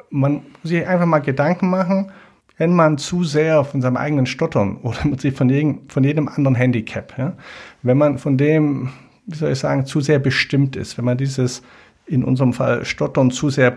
man 0.09 0.33
muss 0.33 0.43
sich 0.71 0.87
einfach 0.87 1.05
mal 1.05 1.19
Gedanken 1.19 1.69
machen, 1.69 2.11
wenn 2.57 2.73
man 2.73 2.97
zu 2.97 3.25
sehr 3.25 3.65
von 3.65 3.81
seinem 3.81 3.97
eigenen 3.97 4.25
Stottern 4.25 4.77
oder 4.77 4.99
von 5.35 5.49
jedem, 5.49 5.89
von 5.89 6.03
jedem 6.03 6.29
anderen 6.29 6.55
Handicap, 6.55 7.17
ja? 7.17 7.33
wenn 7.81 7.97
man 7.97 8.17
von 8.17 8.37
dem, 8.37 8.89
wie 9.25 9.35
soll 9.35 9.51
ich 9.51 9.59
sagen, 9.59 9.85
zu 9.85 9.99
sehr 9.99 10.19
bestimmt 10.19 10.77
ist, 10.77 10.97
wenn 10.97 11.05
man 11.05 11.17
dieses, 11.17 11.61
in 12.05 12.23
unserem 12.23 12.53
Fall 12.53 12.85
Stottern 12.85 13.31
zu 13.31 13.49
sehr 13.49 13.73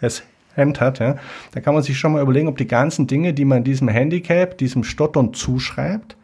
präsent 0.00 0.80
hat, 0.80 0.98
ja, 0.98 1.16
dann 1.52 1.62
kann 1.62 1.74
man 1.74 1.82
sich 1.82 1.98
schon 1.98 2.12
mal 2.12 2.22
überlegen, 2.22 2.48
ob 2.48 2.58
die 2.58 2.66
ganzen 2.66 3.06
Dinge, 3.06 3.32
die 3.32 3.46
man 3.46 3.64
diesem 3.64 3.88
Handicap, 3.88 4.58
diesem 4.58 4.84
Stottern 4.84 5.32
zuschreibt, 5.32 6.16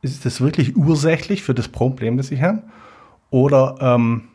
ist 0.00 0.24
das 0.24 0.40
wirklich 0.40 0.74
ursächlich 0.76 1.42
für 1.42 1.54
das 1.54 1.68
Problem, 1.68 2.16
das 2.16 2.30
ich 2.30 2.40
habe? 2.42 2.62
Oder 3.30 3.76
ähm, 3.80 4.28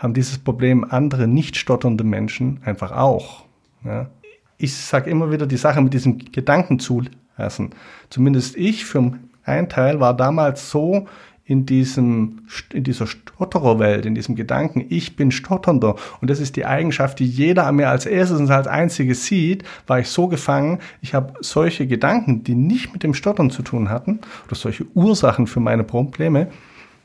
haben 0.00 0.14
dieses 0.14 0.38
Problem 0.38 0.84
andere 0.88 1.28
nicht 1.28 1.56
stotternde 1.56 2.04
Menschen 2.04 2.60
einfach 2.64 2.90
auch? 2.90 3.44
Ja? 3.84 4.08
Ich 4.56 4.74
sage 4.74 5.10
immer 5.10 5.30
wieder 5.30 5.46
die 5.46 5.56
Sache 5.56 5.80
mit 5.80 5.94
diesem 5.94 6.18
Gedanken 6.18 6.78
zulassen. 6.78 7.70
Zumindest 8.08 8.56
ich 8.56 8.84
für 8.84 9.12
einen 9.44 9.68
Teil 9.68 10.00
war 10.00 10.16
damals 10.16 10.70
so 10.70 11.06
in 11.44 11.66
diesem, 11.66 12.46
in 12.72 12.84
dieser 12.84 13.06
Stottererwelt, 13.06 14.06
in 14.06 14.14
diesem 14.14 14.36
Gedanken, 14.36 14.86
ich 14.88 15.16
bin 15.16 15.32
Stotternder 15.32 15.96
und 16.20 16.30
das 16.30 16.40
ist 16.40 16.56
die 16.56 16.64
Eigenschaft, 16.64 17.18
die 17.18 17.26
jeder 17.26 17.66
an 17.66 17.76
mir 17.76 17.88
als 17.88 18.06
erstes 18.06 18.38
und 18.38 18.50
als 18.50 18.68
einziges 18.68 19.26
sieht, 19.26 19.64
war 19.86 19.98
ich 19.98 20.08
so 20.08 20.28
gefangen, 20.28 20.78
ich 21.02 21.12
habe 21.12 21.34
solche 21.40 21.86
Gedanken, 21.86 22.44
die 22.44 22.54
nicht 22.54 22.92
mit 22.92 23.02
dem 23.02 23.14
Stottern 23.14 23.50
zu 23.50 23.62
tun 23.62 23.90
hatten 23.90 24.20
oder 24.46 24.54
solche 24.54 24.86
Ursachen 24.94 25.46
für 25.46 25.60
meine 25.60 25.82
Probleme, 25.82 26.48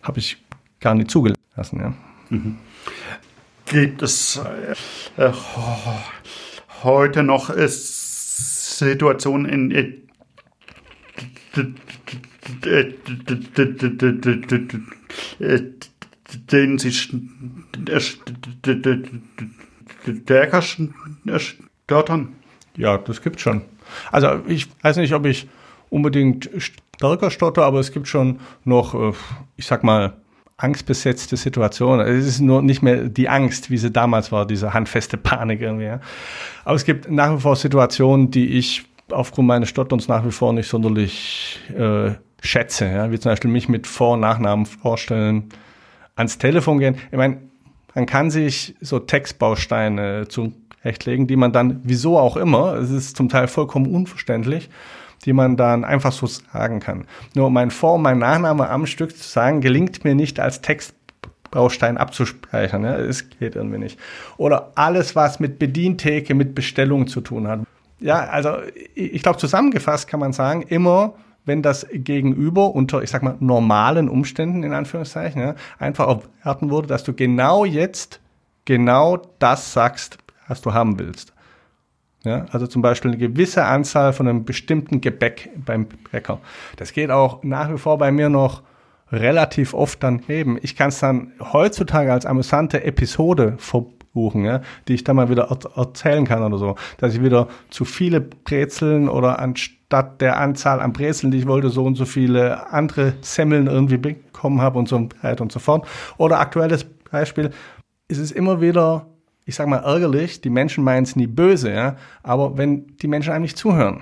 habe 0.04 0.20
ich 0.20 0.38
gar 0.80 0.94
nicht 0.94 1.10
zugelassen. 1.10 1.80
Ja. 1.80 1.94
Mhm. 2.30 2.58
Gibt 3.66 4.02
es 4.04 4.40
äh, 5.18 5.32
heute 6.84 7.24
noch 7.24 7.50
äh, 7.50 7.68
Situationen, 7.68 9.46
in 9.46 9.70
denen 16.52 16.78
sie 16.78 16.92
stärker 20.24 20.62
stottern? 20.62 22.36
Ja, 22.76 22.98
das 22.98 23.22
gibt 23.22 23.40
schon. 23.40 23.62
Also 24.12 24.42
ich 24.48 24.68
weiß 24.84 24.98
nicht, 24.98 25.14
ob 25.14 25.26
ich 25.26 25.48
unbedingt 25.90 26.50
stärker 26.58 27.32
stotter, 27.32 27.64
aber 27.64 27.80
es 27.80 27.92
gibt 27.92 28.08
schon 28.08 28.40
noch, 28.64 29.16
ich 29.56 29.66
sag 29.66 29.84
mal, 29.84 30.14
angstbesetzte 30.58 31.36
Situation. 31.36 32.00
Es 32.00 32.26
ist 32.26 32.40
nur 32.40 32.62
nicht 32.62 32.82
mehr 32.82 33.10
die 33.10 33.28
Angst, 33.28 33.70
wie 33.70 33.78
sie 33.78 33.92
damals 33.92 34.32
war, 34.32 34.46
diese 34.46 34.74
handfeste 34.74 35.18
Panik 35.18 35.62
irgendwie. 35.62 35.86
Ja. 35.86 36.00
Aber 36.64 36.76
es 36.76 36.86
gibt 36.86 37.12
nach 37.12 37.36
wie 37.36 37.42
vor 37.42 37.56
Situationen, 37.56 38.32
die 38.32 38.58
ich 38.58 38.86
aufgrund 39.12 39.48
meines 39.48 39.70
Stotterns 39.70 40.08
nach 40.08 40.26
wie 40.26 40.32
vor 40.32 40.54
nicht 40.54 40.70
sonderlich 40.70 41.60
äh, 41.78 42.12
schätze. 42.42 42.86
Ja. 42.86 43.12
Wie 43.12 43.20
zum 43.20 43.32
Beispiel 43.32 43.52
mich 43.52 43.68
mit 43.68 43.86
Vor- 43.86 44.14
und 44.14 44.22
Nachnamen 44.22 44.66
vorstellen, 44.66 45.50
ans 46.16 46.38
Telefon 46.38 46.80
gehen. 46.80 46.96
Ich 47.12 47.18
meine, 47.18 47.38
man 47.94 48.06
kann 48.06 48.32
sich 48.32 48.76
so 48.80 49.00
Textbausteine 49.00 50.28
zurechtlegen, 50.30 51.28
die 51.28 51.36
man 51.36 51.52
dann, 51.52 51.82
wieso 51.84 52.18
auch 52.18 52.38
immer, 52.38 52.76
es 52.76 52.92
ist 52.92 53.18
zum 53.18 53.28
Teil 53.28 53.48
vollkommen 53.48 53.94
unverständlich, 53.94 54.70
die 55.26 55.34
man 55.34 55.58
dann 55.58 55.84
einfach 55.84 56.12
so 56.12 56.28
sagen 56.28 56.80
kann. 56.80 57.06
Nur 57.34 57.50
mein 57.50 57.72
Vor- 57.72 57.96
und 57.96 58.04
mein 58.04 58.20
Nachname 58.20 58.70
am 58.70 58.86
Stück 58.86 59.18
zu 59.18 59.28
sagen, 59.28 59.62
gelingt 59.62 60.04
mir 60.04 60.16
nicht 60.16 60.40
als 60.40 60.62
Text 60.62 60.96
Baustein 61.52 61.98
abzuspeichern. 61.98 62.84
Ja? 62.84 62.98
Es 62.98 63.30
geht 63.30 63.56
irgendwie 63.56 63.80
nicht. 63.80 64.00
Oder 64.38 64.72
alles, 64.76 65.16
was 65.16 65.40
mit 65.40 65.58
Bedientheke, 65.58 66.36
mit 66.36 66.54
Bestellung 66.54 67.08
zu 67.08 67.22
tun 67.22 67.48
hat. 67.48 67.62
Ja, 68.00 68.26
also 68.26 68.58
ich 68.94 69.24
glaube, 69.24 69.40
zusammengefasst 69.40 70.08
kann 70.08 70.20
man 70.20 70.34
sagen, 70.34 70.64
immer 70.64 71.14
wenn 71.46 71.62
das 71.62 71.86
Gegenüber 71.94 72.74
unter, 72.74 73.04
ich 73.04 73.12
sag 73.12 73.22
mal, 73.22 73.36
normalen 73.40 74.10
Umständen, 74.10 74.64
in 74.64 74.74
Anführungszeichen, 74.74 75.42
ja, 75.42 75.56
einfach 75.78 76.08
erwarten 76.08 76.72
würde, 76.72 76.88
dass 76.88 77.04
du 77.04 77.14
genau 77.14 77.66
jetzt 77.66 78.20
genau 78.66 79.22
das 79.40 79.72
sagst, 79.72 80.18
was 80.48 80.62
du 80.62 80.74
haben 80.74 81.00
willst. 81.00 81.34
Ja, 82.26 82.46
also 82.52 82.68
zum 82.68 82.82
Beispiel 82.82 83.12
eine 83.12 83.20
gewisse 83.20 83.66
Anzahl 83.66 84.12
von 84.12 84.28
einem 84.28 84.46
bestimmten 84.46 85.00
Gebäck 85.00 85.50
beim 85.64 85.88
Bäcker. 86.12 86.40
Das 86.76 86.92
geht 86.92 87.12
auch 87.12 87.44
nach 87.44 87.72
wie 87.72 87.78
vor 87.78 87.98
bei 87.98 88.12
mir 88.12 88.30
noch 88.30 88.64
relativ 89.12 89.74
oft 89.74 90.02
daneben. 90.04 90.58
Ich 90.62 90.76
kann 90.76 90.90
es 90.90 91.00
dann 91.00 91.32
heutzutage 91.54 92.12
als 92.12 92.26
amüsante 92.26 92.84
Episode 92.84 93.54
verbuchen, 93.58 94.44
ja, 94.44 94.62
die 94.88 94.96
ich 94.96 95.04
dann 95.04 95.16
mal 95.16 95.30
wieder 95.30 95.56
erzählen 95.76 96.26
kann 96.26 96.44
oder 96.44 96.58
so. 96.58 96.76
Dass 96.98 97.14
ich 97.14 97.24
wieder 97.24 97.48
zu 97.70 97.86
viele 97.86 98.22
Brezeln 98.22 99.08
oder 99.08 99.40
anstatt 99.40 100.20
der 100.22 100.40
Anzahl 100.40 100.82
an 100.82 100.94
Brezeln, 100.94 101.32
die 101.32 101.38
ich 101.38 101.48
wollte, 101.48 101.70
so 101.70 101.86
und 101.86 101.96
so 101.96 102.06
viele 102.06 102.72
andere 102.72 103.14
Semmeln 103.22 103.68
irgendwie 103.68 103.98
bekommen 103.98 104.62
habe 104.62 104.80
und 104.80 104.90
so 104.90 105.10
weiter 105.22 105.44
und 105.44 105.52
so 105.52 105.60
fort. 105.60 105.88
Oder 106.18 106.40
aktuelles 106.40 106.86
Beispiel, 107.12 107.52
ist 108.08 108.20
es 108.20 108.32
immer 108.32 108.62
wieder 108.62 109.08
ich 109.46 109.56
sag 109.56 109.68
mal, 109.68 109.84
ärgerlich. 109.84 110.42
Die 110.42 110.50
Menschen 110.50 110.84
meinen 110.84 111.04
es 111.04 111.16
nie 111.16 111.28
böse, 111.28 111.72
ja. 111.72 111.96
Aber 112.24 112.58
wenn 112.58 112.98
die 112.98 113.08
Menschen 113.08 113.32
einem 113.32 113.44
nicht 113.44 113.58
zuhören, 113.58 114.02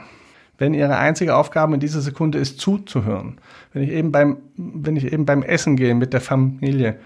wenn 0.58 0.74
ihre 0.74 0.98
einzige 0.98 1.36
Aufgabe 1.36 1.74
in 1.74 1.80
dieser 1.80 2.02
Sekunde 2.02 2.38
ist, 2.38 2.60
zuzuhören, 2.60 3.40
wenn 3.74 3.84
ich 3.84 3.92
eben 3.92 4.12
beim, 4.12 4.38
wenn 4.56 4.96
ich 4.96 5.12
eben 5.12 5.26
beim 5.26 5.44
Essen 5.44 5.76
gehe 5.76 5.94
mit 5.94 6.14
der 6.14 6.22
Familie, 6.22 6.98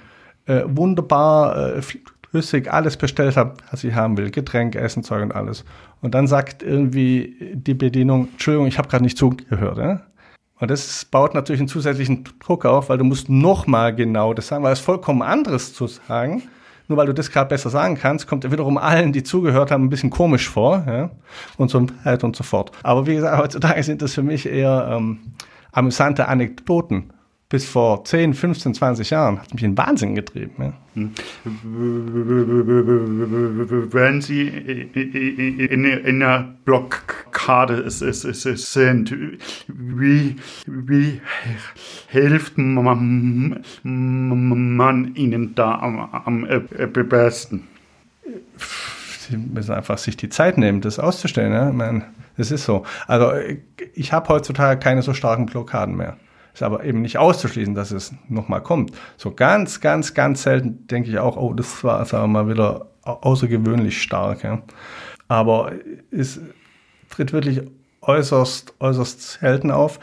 äh, 0.46 0.64
wunderbar 0.68 1.78
äh, 1.78 1.82
flüssig 2.30 2.72
alles 2.72 2.98
bestellt 2.98 3.38
habe, 3.38 3.56
was 3.72 3.84
ich 3.84 3.94
haben 3.94 4.18
will, 4.18 4.30
Getränk, 4.30 4.76
Essen, 4.76 5.04
Zeug 5.04 5.24
und 5.24 5.34
alles. 5.34 5.66
Und 6.02 6.14
dann 6.14 6.28
sagt 6.28 6.62
irgendwie 6.62 7.36
die 7.54 7.74
Bedienung, 7.74 8.28
Entschuldigung, 8.34 8.68
ich 8.68 8.78
habe 8.78 8.88
gerade 8.88 9.04
nicht 9.04 9.18
zugehört, 9.18 9.78
ja. 9.78 10.02
Und 10.60 10.72
das 10.72 11.06
baut 11.06 11.36
natürlich 11.36 11.62
einen 11.62 11.68
zusätzlichen 11.68 12.24
Druck 12.40 12.66
auf, 12.66 12.90
weil 12.90 12.98
du 12.98 13.04
musst 13.04 13.30
nochmal 13.30 13.96
genau 13.96 14.34
das 14.34 14.48
sagen, 14.48 14.64
weil 14.64 14.74
es 14.74 14.80
vollkommen 14.80 15.22
anderes 15.22 15.74
zu 15.74 15.86
sagen 15.86 16.44
nur 16.88 16.98
weil 16.98 17.08
du 17.08 17.14
das 17.14 17.32
gerade 17.32 17.50
besser 17.50 17.70
sagen 17.70 17.96
kannst, 17.96 18.28
kommt 18.28 18.44
er 18.44 18.52
wiederum 18.52 18.78
allen, 18.78 19.12
die 19.12 19.24
zugehört 19.24 19.72
haben, 19.72 19.86
ein 19.86 19.90
bisschen 19.90 20.10
komisch 20.10 20.50
vor, 20.50 20.84
ja, 20.88 21.10
und 21.58 21.70
so 21.70 21.88
weiter 22.04 22.26
und 22.26 22.36
so 22.36 22.44
fort. 22.44 22.72
Aber 22.84 23.08
wie 23.08 23.16
gesagt, 23.16 23.38
heutzutage 23.38 23.84
sind 23.84 24.02
das 24.02 24.14
für 24.14 24.24
mich 24.24 24.48
eher 24.48 24.90
ähm, 24.92 25.20
amüsante 25.72 26.28
Anekdoten 26.28 27.12
bis 27.50 27.66
vor 27.66 28.04
10, 28.04 28.34
15, 28.34 28.74
20 28.74 29.10
Jahren 29.10 29.40
hat 29.40 29.54
mich 29.54 29.64
in 29.64 29.78
Wahnsinn 29.78 30.16
getrieben. 30.16 30.54
Ja. 30.60 30.74
Wenn 33.92 34.22
Sie 34.22 34.48
in, 34.48 35.86
in 35.86 36.18
einer 37.48 37.68
Blockade 37.68 37.90
sind, 37.90 39.16
wie, 39.68 40.36
wie 40.66 41.22
hilft 42.08 42.58
man, 42.58 43.64
man 43.84 45.16
Ihnen 45.16 45.56
da 45.56 45.76
am, 45.76 46.10
am 46.14 46.48
besten? 47.10 47.68
Sie 49.20 49.38
müssen 49.38 49.74
einfach 49.74 49.98
sich 49.98 50.18
die 50.18 50.30
Zeit 50.30 50.58
nehmen, 50.58 50.82
das 50.82 51.00
auszustellen. 51.00 51.52
Ja? 51.52 51.70
Ich 51.70 51.76
meine, 51.76 52.06
das 52.38 52.52
ist 52.52 52.66
so. 52.66 52.86
Also 53.08 53.32
ich 53.94 54.14
habe 54.14 54.30
heutzutage 54.30 54.80
keine 54.80 55.02
so 55.02 55.14
starken 55.14 55.46
Blockaden 55.46 55.96
mehr. 55.96 56.18
Ist 56.54 56.64
aber 56.64 56.84
eben 56.84 57.02
nicht 57.02 57.18
auszuschließen, 57.18 57.76
dass 57.76 57.92
es 57.92 58.14
nochmal 58.30 58.64
kommt. 58.64 58.92
So 59.18 59.32
ganz, 59.32 59.80
ganz, 59.80 60.14
ganz 60.14 60.44
selten 60.44 60.88
denke 60.88 61.10
ich 61.10 61.20
auch, 61.20 61.38
oh, 61.38 61.54
das 61.54 61.84
war, 61.84 62.04
sagen 62.06 62.24
wir 62.24 62.44
mal, 62.44 62.50
wieder 62.52 62.88
außergewöhnlich 63.04 64.02
stark. 64.02 64.44
Ja. 64.44 64.64
Aber 65.28 65.74
es 66.10 66.40
tritt 67.18 67.34
wirklich 67.34 67.62
äußerst, 68.02 68.76
äußerst 68.80 69.40
selten 69.40 69.72
auf. 69.72 70.00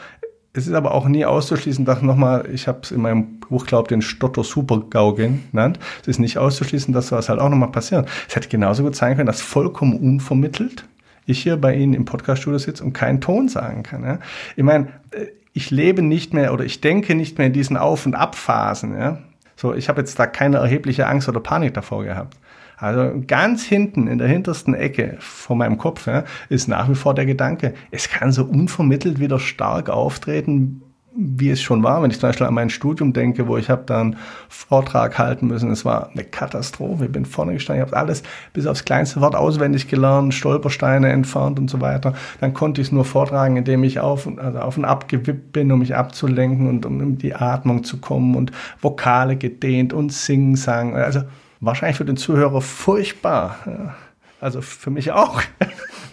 Es 0.53 0.67
ist 0.67 0.73
aber 0.73 0.93
auch 0.93 1.07
nie 1.07 1.25
auszuschließen, 1.25 1.83
dass 1.83 2.01
nochmal, 2.01 2.47
ich 2.53 2.67
habe 2.67 2.79
es 2.83 2.91
in 2.91 3.01
meinem 3.01 3.39
Buch, 3.39 3.65
glaube 3.65 3.89
den 3.89 4.01
Stotter 4.01 4.43
Super-GAU 4.43 5.13
genannt, 5.13 5.79
es 6.01 6.07
ist 6.07 6.19
nicht 6.19 6.37
auszuschließen, 6.37 6.93
dass 6.93 7.07
sowas 7.07 7.27
halt 7.27 7.39
auch 7.39 7.49
nochmal 7.49 7.71
passiert. 7.71 8.07
Es 8.27 8.35
hätte 8.35 8.47
genauso 8.47 8.83
gut 8.83 8.95
sein 8.95 9.15
können, 9.15 9.27
dass 9.27 9.41
vollkommen 9.41 9.97
unvermittelt 9.97 10.85
ich 11.25 11.41
hier 11.41 11.57
bei 11.57 11.75
Ihnen 11.75 11.93
im 11.93 12.05
Podcaststudio 12.05 12.59
sitze 12.59 12.83
und 12.83 12.93
keinen 12.93 13.19
Ton 13.19 13.47
sagen 13.47 13.81
kann. 13.81 14.03
Ja? 14.03 14.19
Ich 14.55 14.63
meine, 14.63 14.87
äh, 15.11 15.25
ich 15.53 15.71
lebe 15.71 16.01
nicht 16.01 16.33
mehr 16.33 16.53
oder 16.53 16.65
ich 16.65 16.81
denke 16.81 17.15
nicht 17.15 17.37
mehr 17.37 17.47
in 17.47 17.53
diesen 17.53 17.77
Auf- 17.77 18.05
und 18.05 18.13
Abphasen. 18.13 18.97
Ja? 18.97 19.19
So, 19.55 19.73
ich 19.73 19.89
habe 19.89 20.01
jetzt 20.01 20.19
da 20.19 20.27
keine 20.27 20.57
erhebliche 20.57 21.07
Angst 21.07 21.27
oder 21.27 21.39
Panik 21.39 21.73
davor 21.73 22.03
gehabt. 22.03 22.37
Also 22.77 23.23
ganz 23.25 23.63
hinten 23.63 24.07
in 24.07 24.17
der 24.17 24.27
hintersten 24.27 24.73
Ecke 24.73 25.17
von 25.19 25.57
meinem 25.57 25.77
Kopf 25.77 26.07
ja, 26.07 26.23
ist 26.49 26.67
nach 26.67 26.89
wie 26.89 26.95
vor 26.95 27.13
der 27.13 27.25
Gedanke, 27.25 27.73
es 27.91 28.09
kann 28.09 28.31
so 28.31 28.43
unvermittelt 28.43 29.19
wieder 29.19 29.39
stark 29.39 29.89
auftreten, 29.89 30.81
wie 31.17 31.49
es 31.49 31.61
schon 31.61 31.81
war, 31.81 32.03
wenn 32.03 32.11
ich 32.11 32.19
zum 32.19 32.29
Beispiel 32.29 32.45
an 32.45 32.53
mein 32.53 32.69
Studium 32.69 33.13
denke, 33.13 33.47
wo 33.47 33.55
ich 33.55 33.69
habe 33.69 33.83
dann 33.85 34.17
Vortrag 34.49 35.17
halten 35.17 35.47
müssen. 35.47 35.71
Es 35.71 35.85
war 35.85 36.09
eine 36.11 36.25
Katastrophe. 36.25 37.05
Ich 37.05 37.11
bin 37.11 37.25
vorne 37.25 37.53
gestanden, 37.53 37.85
ich 37.85 37.89
habe 37.89 37.97
alles 37.97 38.21
bis 38.51 38.67
aufs 38.67 38.83
kleinste 38.83 39.21
Wort 39.21 39.33
auswendig 39.33 39.87
gelernt, 39.87 40.33
Stolpersteine 40.33 41.09
entfernt 41.09 41.57
und 41.57 41.69
so 41.69 41.79
weiter. 41.79 42.13
Dann 42.41 42.53
konnte 42.53 42.81
ich 42.81 42.87
es 42.87 42.91
nur 42.91 43.05
vortragen, 43.05 43.55
indem 43.55 43.85
ich 43.85 44.01
auf, 44.01 44.27
also 44.37 44.59
auf 44.59 44.77
und 44.77 44.83
ab 44.83 45.07
gewippt 45.07 45.53
bin, 45.53 45.71
um 45.71 45.79
mich 45.79 45.95
abzulenken 45.95 46.67
und 46.67 46.85
um 46.85 46.99
in 46.99 47.17
die 47.17 47.33
Atmung 47.33 47.85
zu 47.85 48.01
kommen 48.01 48.35
und 48.35 48.51
Vokale 48.81 49.37
gedehnt 49.37 49.93
und 49.93 50.11
singen, 50.11 50.57
sang. 50.57 50.95
Also 50.97 51.21
wahrscheinlich 51.65 51.97
für 51.97 52.05
den 52.05 52.17
Zuhörer 52.17 52.61
furchtbar. 52.61 53.95
Also 54.39 54.61
für 54.61 54.91
mich 54.91 55.11
auch. 55.11 55.41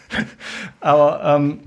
Aber 0.81 1.23
ähm, 1.25 1.61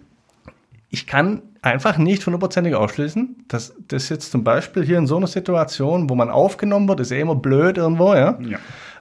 ich 0.89 1.07
kann 1.07 1.41
einfach 1.61 1.97
nicht 1.97 2.25
hundertprozentig 2.25 2.75
ausschließen, 2.75 3.45
dass 3.47 3.73
das 3.87 4.09
jetzt 4.09 4.31
zum 4.31 4.43
Beispiel 4.43 4.83
hier 4.85 4.97
in 4.97 5.07
so 5.07 5.17
einer 5.17 5.27
Situation, 5.27 6.09
wo 6.09 6.15
man 6.15 6.29
aufgenommen 6.29 6.87
wird, 6.87 6.99
ist 6.99 7.11
eh 7.11 7.19
immer 7.19 7.35
blöd 7.35 7.77
irgendwo, 7.77 8.13
ja, 8.13 8.37
ja. 8.41 8.59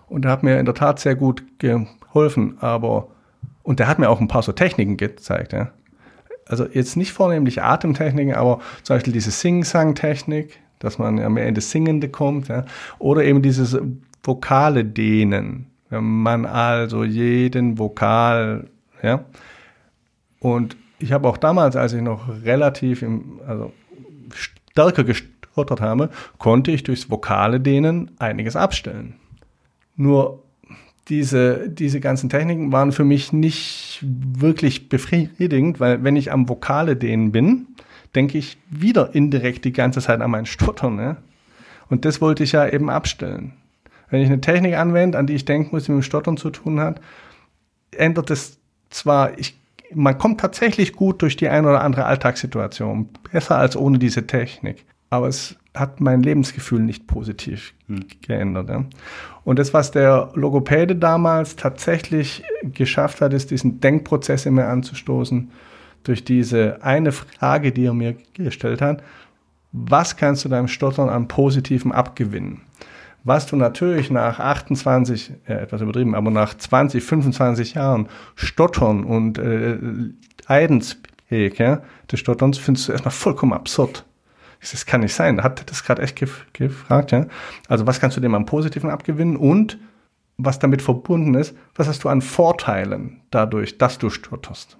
Und 0.09 0.27
der 0.27 0.31
hat 0.31 0.43
mir 0.43 0.59
in 0.59 0.67
der 0.67 0.75
Tat 0.75 0.99
sehr 0.99 1.15
gut 1.15 1.43
geholfen, 1.59 2.59
aber, 2.61 3.09
und 3.63 3.79
der 3.79 3.89
hat 3.89 3.99
mir 3.99 4.11
auch 4.11 4.21
ein 4.21 4.29
paar 4.29 4.43
so 4.43 4.53
Techniken 4.53 4.99
gezeigt, 4.99 5.55
ja. 5.55 5.71
also 6.47 6.67
jetzt 6.67 6.97
nicht 6.97 7.13
vornehmlich 7.13 7.63
Atemtechniken, 7.63 8.35
aber 8.35 8.61
zum 8.83 8.97
Beispiel 8.97 9.15
diese 9.15 9.31
Sing-Sang-Technik, 9.31 10.59
dass 10.81 10.99
man 10.99 11.17
in 11.19 11.55
das 11.55 11.71
Singende 11.71 12.11
kommt, 12.11 12.49
ja, 12.49 12.67
oder 12.99 13.25
eben 13.25 13.41
dieses 13.41 13.79
Vokale 14.23 14.85
dehnen, 14.85 15.67
wenn 15.89 16.05
man 16.05 16.45
also 16.47 17.05
jeden 17.05 17.79
Vokal, 17.79 18.69
ja, 19.03 19.25
und 20.43 20.77
ich 20.99 21.13
habe 21.13 21.29
auch 21.29 21.37
damals, 21.37 21.77
als 21.77 21.93
ich 21.93 22.03
noch 22.03 22.29
relativ 22.45 23.03
im, 23.03 23.41
also 23.47 23.73
stärker 24.35 25.05
gestottert 25.05 25.81
habe, 25.81 26.11
konnte 26.39 26.73
ich 26.73 26.83
durchs 26.83 27.09
Vokale 27.11 27.61
dehnen 27.61 28.11
einiges 28.19 28.57
abstellen. 28.57 29.15
Nur 29.95 30.43
diese, 31.09 31.69
diese 31.69 32.01
ganzen 32.01 32.29
Techniken 32.29 32.73
waren 32.73 32.91
für 32.91 33.05
mich 33.05 33.33
nicht 33.33 34.01
wirklich 34.03 34.89
befriedigend, 34.89 35.79
weil 35.79 36.03
wenn 36.03 36.17
ich 36.17 36.33
am 36.33 36.49
Vokale 36.49 36.97
dehnen 36.97 37.31
bin, 37.31 37.69
denke 38.17 38.37
ich 38.37 38.59
wieder 38.69 39.15
indirekt 39.15 39.65
die 39.65 39.73
ganze 39.73 40.01
Zeit 40.01 40.21
an 40.21 40.31
mein 40.31 40.47
Stottern. 40.47 40.97
Ne? 40.97 41.19
Und 41.89 42.05
das 42.05 42.21
wollte 42.21 42.43
ich 42.43 42.51
ja 42.51 42.69
eben 42.69 42.91
abstellen. 42.91 43.53
Wenn 44.11 44.23
ich 44.23 44.27
eine 44.27 44.41
Technik 44.41 44.75
anwende, 44.75 45.19
an 45.19 45.29
die 45.29 45.35
ich 45.35 45.45
denken 45.45 45.71
muss, 45.71 45.85
die 45.85 45.93
mit 45.93 46.01
dem 46.01 46.05
Stottern 46.05 46.37
zu 46.37 46.51
tun 46.51 46.81
hat, 46.81 47.01
ändert 47.93 48.31
es 48.31 48.59
zwar, 48.91 49.39
ich 49.39 49.62
man 49.95 50.19
kommt 50.19 50.41
tatsächlich 50.41 50.93
gut 50.93 51.23
durch 51.23 51.37
die 51.37 51.49
ein 51.49 51.67
oder 51.67 51.83
andere 51.83 52.05
Alltagssituation. 52.05 53.09
Besser 53.31 53.59
als 53.59 53.77
ohne 53.77 53.99
diese 53.99 54.27
Technik. 54.27 54.85
Aber 55.11 55.29
es 55.29 55.57
hat 55.75 56.01
mein 56.01 56.23
Lebensgefühl 56.23 56.81
nicht 56.81 57.07
positiv 57.07 57.75
hm. 57.87 58.05
geändert. 58.27 58.69
Ja. 58.69 58.85
Und 59.45 59.59
das, 59.59 59.73
was 59.75 59.91
der 59.91 60.31
Logopäde 60.35 60.97
damals 60.97 61.57
tatsächlich 61.57 62.43
geschafft 62.63 63.21
hat, 63.21 63.33
ist, 63.33 63.51
diesen 63.51 63.81
Denkprozess 63.81 64.47
in 64.47 64.55
mir 64.55 64.67
anzustoßen, 64.67 65.51
durch 66.05 66.25
diese 66.25 66.83
eine 66.83 67.13
Frage, 67.13 67.73
die 67.73 67.87
er 67.87 67.95
mir 67.95 68.17
gestellt 68.35 68.81
hat. 68.81 69.03
Was 69.73 70.17
kannst 70.17 70.45
du 70.45 70.49
deinem 70.49 70.69
Stottern 70.69 71.09
an 71.09 71.29
Positivem 71.29 71.93
abgewinnen? 71.93 72.63
Was 73.25 73.47
du 73.47 73.57
natürlich 73.57 74.11
nach 74.11 74.41
28, 74.41 75.33
ja, 75.49 75.57
etwas 75.57 75.81
übertrieben, 75.81 76.15
aber 76.15 76.31
nach 76.31 76.55
20, 76.55 77.03
25 77.03 77.75
Jahren 77.75 78.09
Stottern 78.35 79.05
und 79.05 79.39
äh, 79.39 79.79
Leidensweg 80.49 81.59
ja, 81.59 81.83
des 82.11 82.21
Stotterns 82.21 82.59
findest 82.59 82.89
du 82.89 82.93
erstmal 82.93 83.13
vollkommen 83.13 83.53
absurd. 83.53 84.05
Das 84.61 84.87
kann 84.87 85.01
nicht 85.01 85.15
sein. 85.15 85.43
Hat 85.43 85.69
das 85.69 85.83
gerade 85.83 86.03
echt 86.03 86.17
gef 86.17 86.47
gefragt, 86.53 87.11
ja? 87.11 87.27
Also 87.69 87.87
was 87.87 87.99
kannst 87.99 88.17
du 88.17 88.21
dem 88.21 88.35
am 88.35 88.47
Positiven 88.47 88.91
abgewinnen 88.91 89.37
und 89.37 89.79
was 90.37 90.59
damit 90.59 90.83
verbunden 90.83 91.35
ist, 91.35 91.57
was 91.75 91.89
hast 91.89 92.05
du 92.05 92.09
an 92.09 92.23
Vorteilen 92.23 93.21
dadurch, 93.31 93.79
dass 93.79 93.99
du 93.99 94.09
stotterst? 94.09 94.77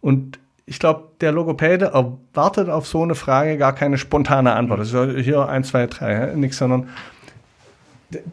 Und 0.00 0.38
ich 0.66 0.78
glaube, 0.78 1.10
der 1.20 1.32
Logopäde 1.32 1.86
erwartet 1.86 2.68
auf 2.68 2.86
so 2.86 3.02
eine 3.02 3.14
Frage 3.14 3.56
gar 3.56 3.74
keine 3.74 3.98
spontane 3.98 4.54
Antwort. 4.54 4.80
Das 4.80 4.92
ist 4.92 5.24
hier 5.24 5.48
eins, 5.48 5.68
zwei, 5.68 5.86
drei, 5.86 6.12
ja? 6.12 6.26
nichts, 6.34 6.58
sondern 6.58 6.88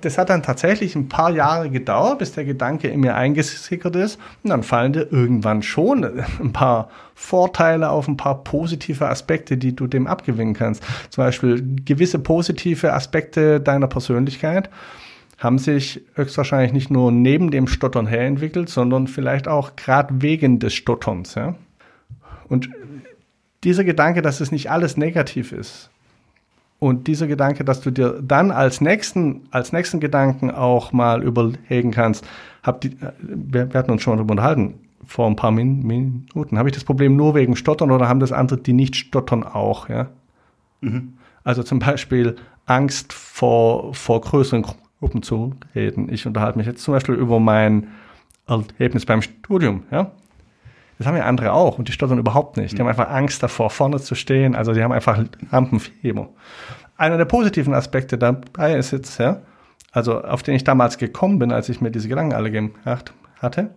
das 0.01 0.17
hat 0.17 0.29
dann 0.29 0.43
tatsächlich 0.43 0.95
ein 0.95 1.09
paar 1.09 1.31
Jahre 1.31 1.69
gedauert, 1.69 2.19
bis 2.19 2.33
der 2.33 2.45
Gedanke 2.45 2.89
in 2.89 2.99
mir 2.99 3.15
eingesickert 3.15 3.95
ist. 3.95 4.19
Und 4.43 4.51
dann 4.51 4.63
fallen 4.63 4.93
dir 4.93 5.11
irgendwann 5.11 5.63
schon 5.63 6.03
ein 6.39 6.53
paar 6.53 6.89
Vorteile 7.15 7.89
auf, 7.89 8.07
ein 8.07 8.17
paar 8.17 8.43
positive 8.43 9.07
Aspekte, 9.07 9.57
die 9.57 9.75
du 9.75 9.87
dem 9.87 10.05
abgewinnen 10.05 10.53
kannst. 10.53 10.83
Zum 11.09 11.23
Beispiel 11.23 11.75
gewisse 11.85 12.19
positive 12.19 12.93
Aspekte 12.93 13.59
deiner 13.59 13.87
Persönlichkeit 13.87 14.69
haben 15.39 15.57
sich 15.57 16.01
höchstwahrscheinlich 16.15 16.71
nicht 16.71 16.89
nur 16.89 17.11
neben 17.11 17.51
dem 17.51 17.67
Stottern 17.67 18.07
her 18.07 18.21
entwickelt, 18.21 18.69
sondern 18.69 19.07
vielleicht 19.07 19.47
auch 19.47 19.75
gerade 19.75 20.21
wegen 20.21 20.59
des 20.59 20.73
Stotterns. 20.73 21.35
Ja? 21.35 21.55
Und 22.47 22.69
dieser 23.63 23.83
Gedanke, 23.83 24.21
dass 24.21 24.39
es 24.39 24.51
nicht 24.51 24.69
alles 24.69 24.97
negativ 24.97 25.51
ist, 25.51 25.89
und 26.83 27.07
dieser 27.07 27.27
Gedanke, 27.27 27.63
dass 27.63 27.79
du 27.79 27.91
dir 27.91 28.21
dann 28.21 28.51
als 28.51 28.81
nächsten, 28.81 29.43
als 29.51 29.71
nächsten 29.71 30.01
Gedanken 30.01 30.51
auch 30.51 30.91
mal 30.91 31.23
überlegen 31.23 31.91
kannst, 31.91 32.27
hab 32.61 32.81
die, 32.81 32.97
wir, 33.21 33.71
wir 33.71 33.79
hatten 33.79 33.91
uns 33.91 34.01
schon 34.01 34.11
mal 34.11 34.17
darüber 34.17 34.33
unterhalten, 34.33 34.73
vor 35.05 35.27
ein 35.27 35.37
paar 35.37 35.51
Min 35.51 35.81
Minuten, 35.87 36.57
habe 36.57 36.67
ich 36.67 36.75
das 36.75 36.83
Problem 36.83 37.15
nur 37.15 37.35
wegen 37.35 37.55
Stottern 37.55 37.89
oder 37.89 38.09
haben 38.09 38.19
das 38.19 38.33
andere, 38.33 38.59
die 38.59 38.73
nicht 38.73 38.97
stottern, 38.97 39.45
auch, 39.45 39.87
ja? 39.87 40.07
Mhm. 40.81 41.13
Also 41.45 41.63
zum 41.63 41.79
Beispiel 41.79 42.35
Angst 42.65 43.13
vor, 43.13 43.93
vor 43.93 44.19
größeren 44.19 44.65
Gruppen 44.99 45.23
zu 45.23 45.53
reden. 45.73 46.11
Ich 46.11 46.27
unterhalte 46.27 46.57
mich 46.57 46.67
jetzt 46.67 46.83
zum 46.83 46.93
Beispiel 46.93 47.15
über 47.15 47.39
mein 47.39 47.87
Erlebnis 48.45 49.05
beim 49.05 49.21
Studium, 49.21 49.83
ja? 49.89 50.11
Das 50.97 51.07
haben 51.07 51.17
ja 51.17 51.25
andere 51.25 51.53
auch 51.53 51.77
und 51.77 51.87
die 51.87 51.91
stottern 51.91 52.19
überhaupt 52.19 52.57
nicht. 52.57 52.77
Die 52.77 52.81
haben 52.81 52.87
einfach 52.87 53.09
Angst 53.09 53.41
davor, 53.41 53.69
vorne 53.69 53.99
zu 53.99 54.15
stehen. 54.15 54.55
Also 54.55 54.73
die 54.73 54.83
haben 54.83 54.91
einfach 54.91 55.23
Lampenfieber. 55.51 56.29
Einer 56.97 57.17
der 57.17 57.25
positiven 57.25 57.73
Aspekte 57.73 58.17
dabei 58.17 58.75
ist 58.75 58.91
jetzt, 58.91 59.17
ja, 59.19 59.41
also 59.91 60.21
auf 60.21 60.43
den 60.43 60.55
ich 60.55 60.63
damals 60.63 60.97
gekommen 60.97 61.39
bin, 61.39 61.51
als 61.51 61.69
ich 61.69 61.81
mir 61.81 61.91
diese 61.91 62.07
Gedanken 62.07 62.33
alle 62.33 62.51
gemacht 62.51 63.13
hatte, 63.39 63.71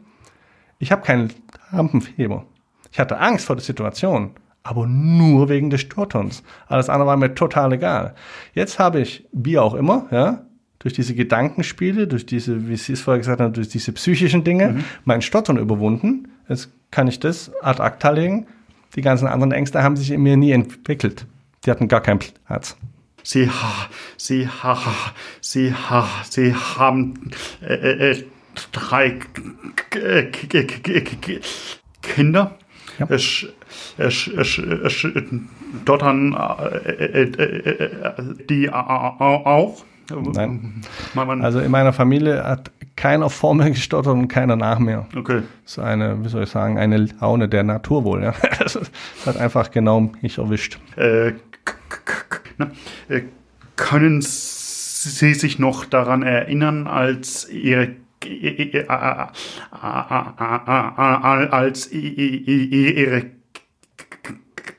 ich 0.79 0.93
habe 0.93 1.03
keinen 1.03 1.33
Lampenfieber. 1.73 2.45
Ich 2.93 3.01
hatte 3.01 3.19
Angst 3.19 3.47
vor 3.47 3.57
der 3.57 3.65
Situation, 3.65 4.33
aber 4.63 4.87
nur 4.87 5.49
wegen 5.49 5.71
des 5.71 5.83
Stotterns. 5.83 6.43
Alles 6.67 6.89
andere 6.89 7.09
war 7.09 7.17
mir 7.17 7.35
total 7.35 7.73
egal. 7.73 8.15
Jetzt 8.53 8.79
habe 8.79 9.01
ich, 9.01 9.27
wie 9.33 9.59
auch 9.59 9.75
immer, 9.75 10.07
ja, 10.11 10.47
durch 10.79 10.95
diese 10.95 11.15
Gedankenspiele, 11.15 12.07
durch 12.07 12.27
diese, 12.27 12.69
wie 12.69 12.77
Sie 12.77 12.93
es 12.93 13.01
vorher 13.01 13.19
gesagt 13.19 13.41
haben, 13.41 13.53
durch 13.53 13.69
diese 13.69 13.93
psychischen 13.93 14.45
Dinge, 14.45 14.69
mhm. 14.69 14.85
mein 15.05 15.23
Stottern 15.23 15.57
überwunden. 15.57 16.29
Jetzt 16.49 16.71
kann 16.91 17.09
ich 17.09 17.21
das 17.21 17.51
ad 17.63 17.81
acta 17.83 18.11
legen. 18.11 18.47
Die 18.95 19.03
ganzen 19.03 19.29
anderen 19.29 19.53
Ängste 19.53 19.83
haben 19.83 19.97
sich 19.97 20.11
in 20.11 20.23
mir 20.23 20.37
nie 20.37 20.53
entwickelt. 20.53 21.27
Die 21.65 21.71
hatten 21.71 21.89
gar 21.89 22.01
keinen 22.01 22.21
Platz. 22.47 22.77
Sie, 23.23 23.51
ha, 23.51 23.89
sie, 24.17 24.49
ha, 24.49 24.79
sie, 25.41 25.75
ha, 25.75 26.09
sie 26.31 26.55
haben 26.55 27.33
äh, 27.61 28.11
äh, 28.13 28.25
drei 28.71 29.19
Kinder. 32.03 32.57
Ja. 32.99 33.07
Es, 33.11 33.47
es, 33.99 34.29
es, 34.29 34.59
es 34.59 35.07
dottern 35.85 36.35
äh, 36.35 37.23
äh, 37.23 38.13
die 38.49 38.71
auch. 38.71 39.85
Nein. 40.11 40.83
Also 41.43 41.61
in 41.61 41.71
meiner 41.71 41.93
Familie 41.93 42.45
hat 42.45 42.71
keiner 42.97 43.29
vor 43.31 43.55
mir 43.55 43.71
gestottert 43.71 44.15
und 44.15 44.29
keiner 44.29 44.57
nach 44.57 44.79
mir. 44.79 45.07
Okay. 45.15 45.43
Das 45.65 45.73
ist 45.73 45.79
eine, 45.79 46.25
wie 46.25 46.29
soll 46.29 46.45
ich 46.45 46.51
sagen, 46.51 46.79
eine 46.79 47.09
Laune 47.21 47.49
der 47.49 47.63
Natur 47.63 48.05
wohl. 48.05 48.23
Ja. 48.23 48.35
Das 48.59 48.79
hat 49.27 49.37
einfach 49.37 49.71
genau 49.71 50.11
mich 50.23 50.39
erwischt. 50.39 50.79
Äh, 50.97 51.33
na, 52.59 52.71
äh, 53.09 53.23
können 53.77 54.23
Sie 54.23 55.35
sich 55.35 55.59
noch 55.59 55.85
daran 55.85 56.23
erinnern, 56.23 56.87
als 56.87 57.49
Ihre 57.49 57.91
als 61.51 61.93
ihre 61.93 63.27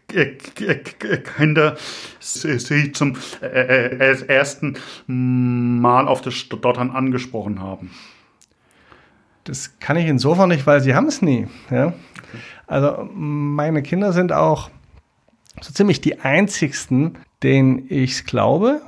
Kinder 0.08 1.76
sie 2.20 2.92
zum 2.94 3.18
ersten 3.48 4.78
Mal 5.08 6.08
auf 6.08 6.22
das 6.22 6.34
Stottern 6.34 6.92
angesprochen 6.92 7.62
haben? 7.62 7.92
Das 9.44 9.80
kann 9.80 9.98
ich 9.98 10.08
insofern 10.08 10.50
nicht, 10.50 10.68
weil 10.68 10.82
sie 10.82 10.96
haben 10.96 11.08
es 11.08 11.22
nie. 11.22 11.48
Ja? 11.72 11.94
Also 12.68 13.10
meine 13.14 13.82
Kinder 13.82 14.12
sind 14.14 14.34
auch 14.34 14.70
so 15.62 15.74
ziemlich 15.74 16.02
die 16.02 16.20
einzigsten, 16.20 17.18
denen 17.44 17.86
ich 17.90 18.12
es 18.12 18.26
glaube, 18.26 18.82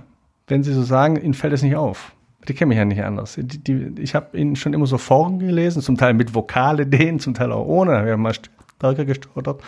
wenn 0.47 0.63
sie 0.63 0.73
so 0.73 0.83
sagen, 0.83 1.15
ihnen 1.15 1.33
fällt 1.33 1.53
es 1.53 1.63
nicht 1.63 1.75
auf. 1.75 2.13
Die 2.47 2.53
kennen 2.53 2.69
mich 2.69 2.77
ja 2.77 2.85
nicht 2.85 3.03
anders. 3.03 3.35
Die, 3.37 3.63
die, 3.63 4.01
ich 4.01 4.15
habe 4.15 4.37
ihnen 4.37 4.55
schon 4.55 4.73
immer 4.73 4.87
so 4.87 4.97
vorgelesen, 4.97 5.81
zum 5.81 5.97
Teil 5.97 6.13
mit 6.13 6.33
Vokale 6.33 6.87
denen, 6.87 7.19
zum 7.19 7.33
Teil 7.33 7.51
auch 7.51 7.65
ohne, 7.65 7.91
da 7.91 7.99
habe 7.99 8.11
ich 8.11 8.17
mal 8.17 8.33
stärker 8.33 9.05
gestottert. 9.05 9.61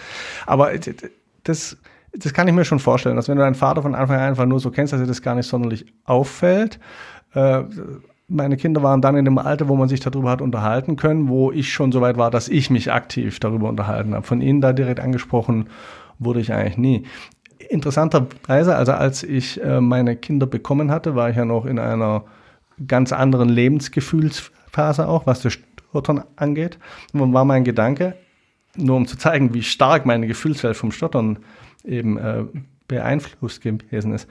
Aber 0.46 0.72
das, 1.43 1.77
das 2.13 2.34
kann 2.34 2.47
ich 2.47 2.54
mir 2.54 2.65
schon 2.65 2.80
vorstellen, 2.80 3.15
dass 3.15 3.27
wenn 3.27 3.38
du 3.38 3.43
deinen 3.43 3.56
Vater 3.56 3.82
von 3.82 3.95
Anfang 3.95 4.17
an 4.17 4.30
einfach 4.30 4.45
nur 4.45 4.60
so 4.60 4.71
kennst, 4.71 4.93
dass 4.93 5.01
dir 5.01 5.08
das 5.08 5.21
gar 5.21 5.36
nicht 5.36 5.47
sonderlich 5.47 5.86
auffällt. 6.06 6.80
Äh, 7.34 7.63
meine 8.27 8.56
Kinder 8.56 8.82
waren 8.82 9.01
dann 9.01 9.17
in 9.17 9.25
dem 9.25 9.38
Alter, 9.38 9.67
wo 9.67 9.75
man 9.75 9.89
sich 9.89 9.99
darüber 9.99 10.30
hat 10.30 10.41
unterhalten 10.41 10.95
können, 10.95 11.27
wo 11.27 11.51
ich 11.51 11.73
schon 11.73 11.91
so 11.91 11.99
weit 11.99 12.17
war, 12.17 12.32
dass 12.32 12.47
ich 12.47 12.69
mich 12.69 12.91
aktiv 12.91 13.39
darüber 13.39 13.67
unterhalten 13.67 14.13
habe. 14.13 14.25
Von 14.25 14.41
ihnen 14.41 14.62
da 14.62 14.71
direkt 14.71 15.01
angesprochen 15.01 15.67
wurde 16.17 16.39
ich 16.39 16.54
eigentlich 16.54 16.77
nie. 16.77 17.04
Interessanterweise, 17.69 18.75
also 18.75 18.93
als 18.93 19.23
ich 19.23 19.62
äh, 19.62 19.82
meine 19.82 20.15
Kinder 20.15 20.45
bekommen 20.45 20.91
hatte, 20.91 21.15
war 21.15 21.30
ich 21.30 21.36
ja 21.36 21.45
noch 21.45 21.65
in 21.65 21.77
einer 21.80 22.23
ganz 22.88 23.12
anderen 23.12 23.49
Lebensgefühlsphase 23.49 25.08
auch, 25.08 25.25
was 25.25 25.41
das 25.41 25.54
Stottern 25.54 26.23
angeht. 26.36 26.80
Und 27.13 27.34
war 27.34 27.45
mein 27.45 27.63
Gedanke, 27.63 28.15
nur 28.76 28.96
um 28.98 29.08
zu 29.08 29.18
zeigen, 29.18 29.54
wie 29.54 29.64
stark 29.64 30.06
meine 30.06 30.28
Gefühlswelt 30.28 30.78
vom 30.78 30.92
Stottern 30.92 31.40
eben 31.84 32.18
äh, 32.18 32.46
beeinflusst 32.88 33.62
gewesen 33.62 34.14
ist. 34.14 34.28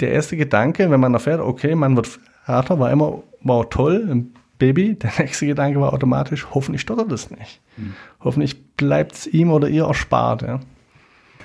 Der 0.00 0.12
erste 0.12 0.36
Gedanke, 0.36 0.90
wenn 0.90 1.00
man 1.00 1.14
erfährt, 1.14 1.40
okay, 1.40 1.74
man 1.74 1.96
wird 1.96 2.20
Vater, 2.44 2.78
war 2.78 2.90
immer, 2.90 3.22
wow, 3.42 3.66
toll, 3.68 4.08
ein 4.10 4.34
Baby. 4.58 4.94
Der 4.94 5.12
nächste 5.18 5.46
Gedanke 5.46 5.80
war 5.80 5.92
automatisch, 5.92 6.46
hoffentlich 6.50 6.82
stottert 6.82 7.12
es 7.12 7.30
nicht. 7.30 7.60
Mhm. 7.76 7.94
Hoffentlich 8.20 8.74
bleibt 8.76 9.12
es 9.12 9.26
ihm 9.26 9.50
oder 9.50 9.68
ihr 9.68 9.84
erspart. 9.84 10.42
Ja, 10.42 10.60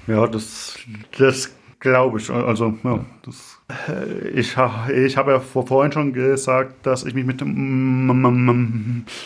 ja 0.08 0.28
das, 0.28 0.78
das 1.18 1.52
glaube 1.84 2.19
ich. 2.19 2.32
Also, 2.32 2.78
ja, 2.84 3.06
das 3.24 3.60
ich, 4.34 4.56
ich 4.93 5.17
habe 5.17 5.32
ja 5.32 5.39
vorhin 5.39 5.91
schon 5.91 6.13
gesagt, 6.13 6.86
dass 6.86 7.04
ich 7.06 7.13
mich 7.13 7.26
mit 7.26 7.41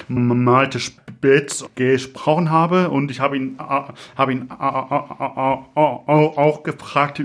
Malte 0.07 0.79
Spitz 0.79 1.65
gesprochen 1.75 2.49
habe 2.51 2.89
und 2.89 3.11
ich 3.11 3.19
habe 3.19 3.35
ihn, 3.37 3.57
habe 3.59 4.31
ihn 4.31 4.49
auch 4.51 6.63
gefragt, 6.63 7.21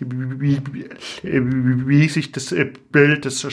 wie 0.00 2.08
sich 2.08 2.32
das 2.32 2.54
Bild 2.90 3.26
des 3.26 3.46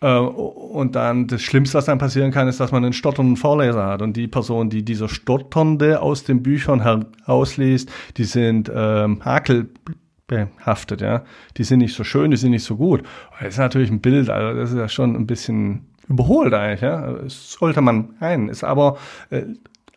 Äh, 0.00 0.18
und 0.18 0.96
dann 0.96 1.26
das 1.26 1.42
Schlimmste, 1.42 1.78
was 1.78 1.84
dann 1.84 1.98
passieren 1.98 2.30
kann, 2.30 2.48
ist, 2.48 2.60
dass 2.60 2.72
man 2.72 2.84
einen 2.84 2.92
stotternden 2.92 3.36
Vorleser 3.36 3.86
hat. 3.86 4.02
Und 4.02 4.16
die 4.16 4.28
Person, 4.28 4.70
die 4.70 4.84
dieser 4.84 5.08
Stotternde 5.08 6.00
aus 6.00 6.24
den 6.24 6.42
Büchern 6.42 6.82
herausliest, 6.82 7.90
die 8.16 8.24
sind 8.24 8.70
ähm, 8.74 9.24
hakelbehaftet, 9.24 11.00
ja. 11.00 11.22
Die 11.56 11.64
sind 11.64 11.80
nicht 11.80 11.94
so 11.94 12.04
schön, 12.04 12.30
die 12.30 12.36
sind 12.36 12.52
nicht 12.52 12.64
so 12.64 12.76
gut. 12.76 13.02
Das 13.40 13.54
ist 13.54 13.58
natürlich 13.58 13.90
ein 13.90 14.00
Bild, 14.00 14.30
also 14.30 14.58
das 14.58 14.70
ist 14.70 14.78
ja 14.78 14.88
schon 14.88 15.16
ein 15.16 15.26
bisschen 15.26 15.86
überholt 16.08 16.54
eigentlich, 16.54 16.80
ja. 16.80 17.12
Das 17.12 17.52
sollte 17.52 17.80
man 17.80 18.14
ein, 18.20 18.48
ist 18.48 18.64
aber 18.64 18.96
äh, 19.30 19.44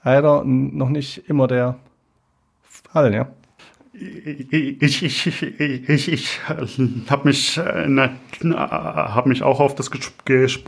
leider 0.04 0.44
noch 0.44 0.90
nicht 0.90 1.30
immer 1.30 1.48
der 1.48 1.78
Fall, 2.64 3.14
ja 3.14 3.28
ich, 3.94 5.04
ich, 5.04 5.28
ich, 5.28 5.44
ich, 5.90 6.08
ich 6.08 6.40
habe 6.48 7.28
mich, 7.28 7.58
äh, 7.58 8.10
hab 8.44 9.26
mich 9.28 9.44
auch 9.44 9.60
auf 9.60 9.76
das 9.76 9.92
Gespräch 9.92 10.60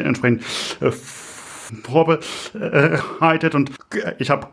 entsprechend 0.00 0.42
äh, 0.80 0.90
vorbereitet 1.82 3.54
und 3.54 3.70
ich 4.18 4.28
habe 4.30 4.48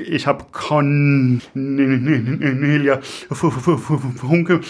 ich 0.00 0.26
habe 0.26 0.44
Cornelia 0.52 1.40
Funke 3.30 4.60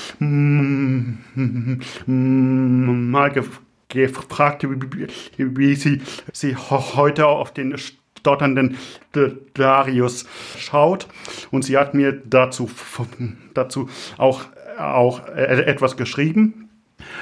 mal 2.07 3.33
gefragt, 3.88 4.66
wie 5.37 5.74
sie, 5.74 6.00
sie 6.33 6.55
heute 6.57 7.26
auf 7.26 7.52
den 7.52 7.76
stotternden 8.26 8.76
Darius 9.54 10.26
schaut. 10.58 11.06
Und 11.52 11.62
sie 11.62 11.78
hat 11.78 11.94
mir 11.94 12.12
dazu, 12.12 12.68
dazu 13.54 13.88
auch, 14.18 14.42
auch 14.78 15.24
etwas 15.28 15.96
geschrieben. 15.96 16.68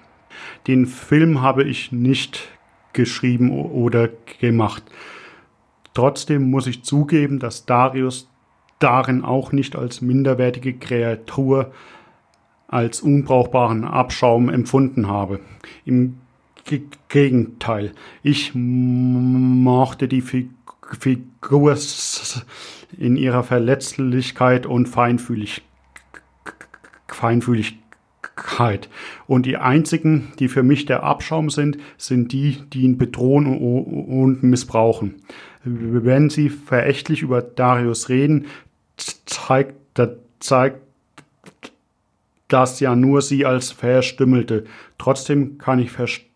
Den 0.68 0.86
Film 0.86 1.42
habe 1.42 1.64
ich 1.64 1.92
nicht 1.92 2.48
geschrieben 2.94 3.52
oder 3.52 4.10
gemacht. 4.40 4.84
Trotzdem 5.94 6.50
muss 6.50 6.68
ich 6.68 6.84
zugeben, 6.84 7.40
dass 7.40 7.66
Darius 7.66 8.30
darin 8.80 9.24
auch 9.24 9.52
nicht 9.52 9.76
als 9.76 10.02
minderwertige 10.02 10.74
Kreatur, 10.74 11.72
als 12.68 13.02
unbrauchbaren 13.02 13.84
Abschaum 13.84 14.50
empfunden 14.50 15.08
habe. 15.08 15.40
Im 15.86 16.18
Gegenteil. 17.10 17.92
Ich 18.22 18.52
mochte 18.54 20.08
die 20.08 20.22
Figur 20.22 21.78
in 22.98 23.16
ihrer 23.16 23.44
Verletzlichkeit 23.44 24.66
und 24.66 24.88
Feinfühlig 24.88 25.64
Feinfühligkeit. 27.08 28.90
Und 29.28 29.46
die 29.46 29.58
einzigen, 29.58 30.34
die 30.40 30.48
für 30.48 30.64
mich 30.64 30.86
der 30.86 31.04
Abschaum 31.04 31.50
sind, 31.50 31.78
sind 31.98 32.32
die, 32.32 32.64
die 32.74 32.82
ihn 32.82 32.98
bedrohen 32.98 33.46
und 33.46 34.44
missbrauchen. 34.44 35.16
Wenn 35.64 36.30
sie 36.30 36.50
verächtlich 36.50 37.22
über 37.22 37.42
Darius 37.42 38.10
reden, 38.10 38.48
zeigt, 38.98 39.76
zeigt 40.40 40.82
das 42.48 42.80
ja 42.80 42.96
nur 42.96 43.22
sie 43.22 43.46
als 43.46 43.72
Verstümmelte. 43.72 44.66
Trotzdem 44.98 45.58
kann 45.58 45.80
ich 45.80 45.92
verstehen, 45.92 46.33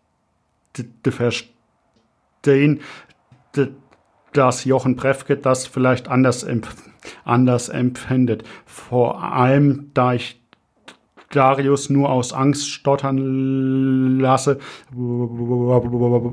verstehen, 1.08 2.80
dass 4.32 4.64
Jochen 4.64 4.96
Brefke 4.96 5.36
das 5.36 5.66
vielleicht 5.66 6.08
anders, 6.08 6.42
empf 6.42 6.74
anders 7.24 7.68
empfindet. 7.68 8.42
Vor 8.66 9.22
allem, 9.22 9.92
da 9.94 10.14
ich 10.14 10.40
Darius 11.30 11.90
nur 11.90 12.10
aus 12.10 12.32
Angst 12.32 12.68
stottern 12.70 14.18
lasse, 14.18 14.58
was 14.90 16.26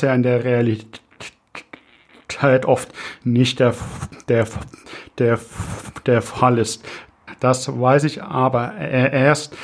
ja 0.00 0.14
in 0.14 0.22
der 0.22 0.44
Realität 0.44 1.02
oft 2.64 2.88
nicht 3.24 3.60
der, 3.60 3.74
der, 4.28 4.46
der, 5.18 5.38
der 6.06 6.22
Fall 6.22 6.58
ist. 6.58 6.82
Das 7.40 7.80
weiß 7.80 8.04
ich 8.04 8.22
aber 8.22 8.76
erst 8.76 9.56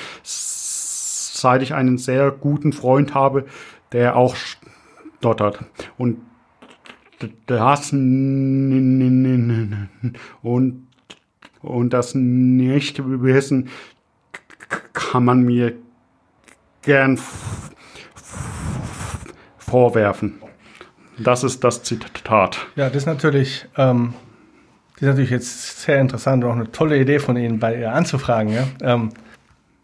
seit 1.40 1.62
ich 1.62 1.74
einen 1.74 1.98
sehr 1.98 2.30
guten 2.30 2.72
Freund 2.72 3.14
habe, 3.14 3.46
der 3.92 4.16
auch 4.16 4.36
stottert. 4.36 5.60
Und 5.96 6.18
das 7.46 7.92
und, 10.42 10.86
und 11.62 11.92
das 11.92 12.14
Nicht-Wissen 12.14 13.68
kann 14.92 15.24
man 15.24 15.42
mir 15.42 15.74
gern 16.82 17.18
vorwerfen. 19.58 20.34
Das 21.18 21.42
ist 21.42 21.64
das 21.64 21.82
Zitat. 21.82 22.66
Ja, 22.76 22.86
das 22.88 22.98
ist 22.98 23.06
natürlich, 23.06 23.66
ähm, 23.76 24.14
das 24.94 25.02
ist 25.02 25.08
natürlich 25.08 25.30
jetzt 25.30 25.80
sehr 25.82 26.00
interessant 26.00 26.44
und 26.44 26.50
auch 26.50 26.54
eine 26.54 26.70
tolle 26.70 26.98
Idee 26.98 27.18
von 27.18 27.36
Ihnen, 27.36 27.58
bei 27.58 27.76
ihr 27.76 27.92
anzufragen. 27.92 28.52
Ja? 28.52 28.68
Ähm, 28.80 29.10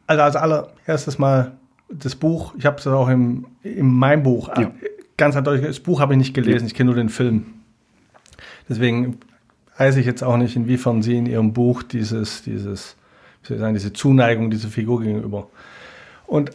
also 0.06 0.22
als 0.22 0.36
allererstes 0.36 1.18
mal 1.18 1.52
das 1.88 2.14
Buch, 2.14 2.54
ich 2.56 2.66
habe 2.66 2.78
es 2.78 2.86
auch 2.86 3.08
im, 3.08 3.46
in 3.62 3.86
meinem 3.86 4.22
Buch, 4.22 4.48
ja. 4.56 4.70
ganz 5.16 5.36
eindeutig, 5.36 5.66
das 5.66 5.80
Buch 5.80 6.00
habe 6.00 6.14
ich 6.14 6.18
nicht 6.18 6.34
gelesen, 6.34 6.66
ich 6.66 6.74
kenne 6.74 6.88
nur 6.88 6.96
den 6.96 7.08
Film. 7.08 7.46
Deswegen 8.68 9.18
weiß 9.76 9.96
ich 9.96 10.06
jetzt 10.06 10.22
auch 10.22 10.36
nicht, 10.36 10.56
inwiefern 10.56 11.02
Sie 11.02 11.16
in 11.16 11.26
Ihrem 11.26 11.52
Buch 11.52 11.82
dieses, 11.82 12.42
dieses, 12.42 12.96
wie 13.42 13.48
soll 13.48 13.56
ich 13.56 13.60
sagen, 13.60 13.74
diese 13.74 13.92
Zuneigung 13.92 14.50
dieser 14.50 14.68
Figur 14.68 15.00
gegenüber. 15.00 15.48
Und 16.26 16.52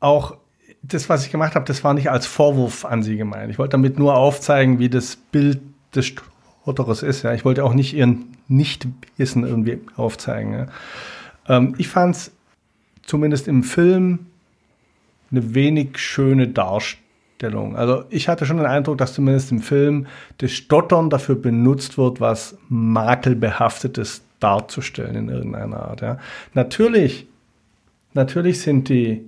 auch 0.00 0.36
das, 0.82 1.08
was 1.08 1.24
ich 1.24 1.32
gemacht 1.32 1.54
habe, 1.54 1.64
das 1.64 1.84
war 1.84 1.94
nicht 1.94 2.10
als 2.10 2.26
Vorwurf 2.26 2.84
an 2.84 3.02
Sie 3.02 3.16
gemeint. 3.16 3.50
Ich 3.50 3.58
wollte 3.58 3.72
damit 3.72 3.98
nur 3.98 4.16
aufzeigen, 4.16 4.78
wie 4.78 4.88
das 4.88 5.16
Bild 5.16 5.60
des 5.94 6.12
Stotterers 6.64 7.02
ist. 7.02 7.22
Ja. 7.22 7.32
Ich 7.32 7.44
wollte 7.44 7.64
auch 7.64 7.74
nicht 7.74 7.94
Ihren 7.94 8.36
Nichtwissen 8.48 9.44
irgendwie 9.44 9.80
aufzeigen. 9.96 10.52
Ja. 10.52 10.66
Ähm, 11.48 11.74
ich 11.78 11.88
fand 11.88 12.16
es 12.16 12.32
zumindest 13.06 13.48
im 13.48 13.62
Film 13.62 14.26
eine 15.30 15.54
wenig 15.54 15.98
schöne 15.98 16.48
Darstellung. 16.48 17.76
Also 17.76 18.04
ich 18.10 18.28
hatte 18.28 18.46
schon 18.46 18.58
den 18.58 18.66
Eindruck, 18.66 18.98
dass 18.98 19.14
zumindest 19.14 19.50
im 19.52 19.60
Film 19.60 20.06
das 20.38 20.52
Stottern 20.52 21.10
dafür 21.10 21.34
benutzt 21.34 21.98
wird, 21.98 22.20
was 22.20 22.56
makelbehaftetes 22.68 24.22
darzustellen 24.40 25.16
in 25.16 25.28
irgendeiner 25.28 25.82
Art. 25.82 26.00
Ja. 26.00 26.18
Natürlich, 26.54 27.26
natürlich 28.14 28.60
sind 28.60 28.88
die 28.88 29.24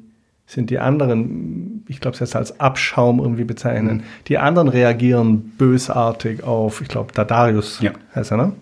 sind 0.48 0.70
die 0.70 0.78
anderen, 0.78 1.84
ich 1.88 2.00
glaube, 2.00 2.14
es 2.14 2.20
jetzt 2.20 2.34
als 2.34 2.58
Abschaum 2.58 3.18
irgendwie 3.18 3.44
bezeichnen. 3.44 3.98
Mhm. 3.98 4.02
Die 4.28 4.38
anderen 4.38 4.68
reagieren 4.68 5.52
bösartig 5.58 6.42
auf, 6.42 6.80
ich 6.80 6.88
glaube, 6.88 7.12
Dadarius 7.12 7.80
ja. 7.80 7.92
heißt 8.14 8.30
er, 8.30 8.38
ne? 8.38 8.52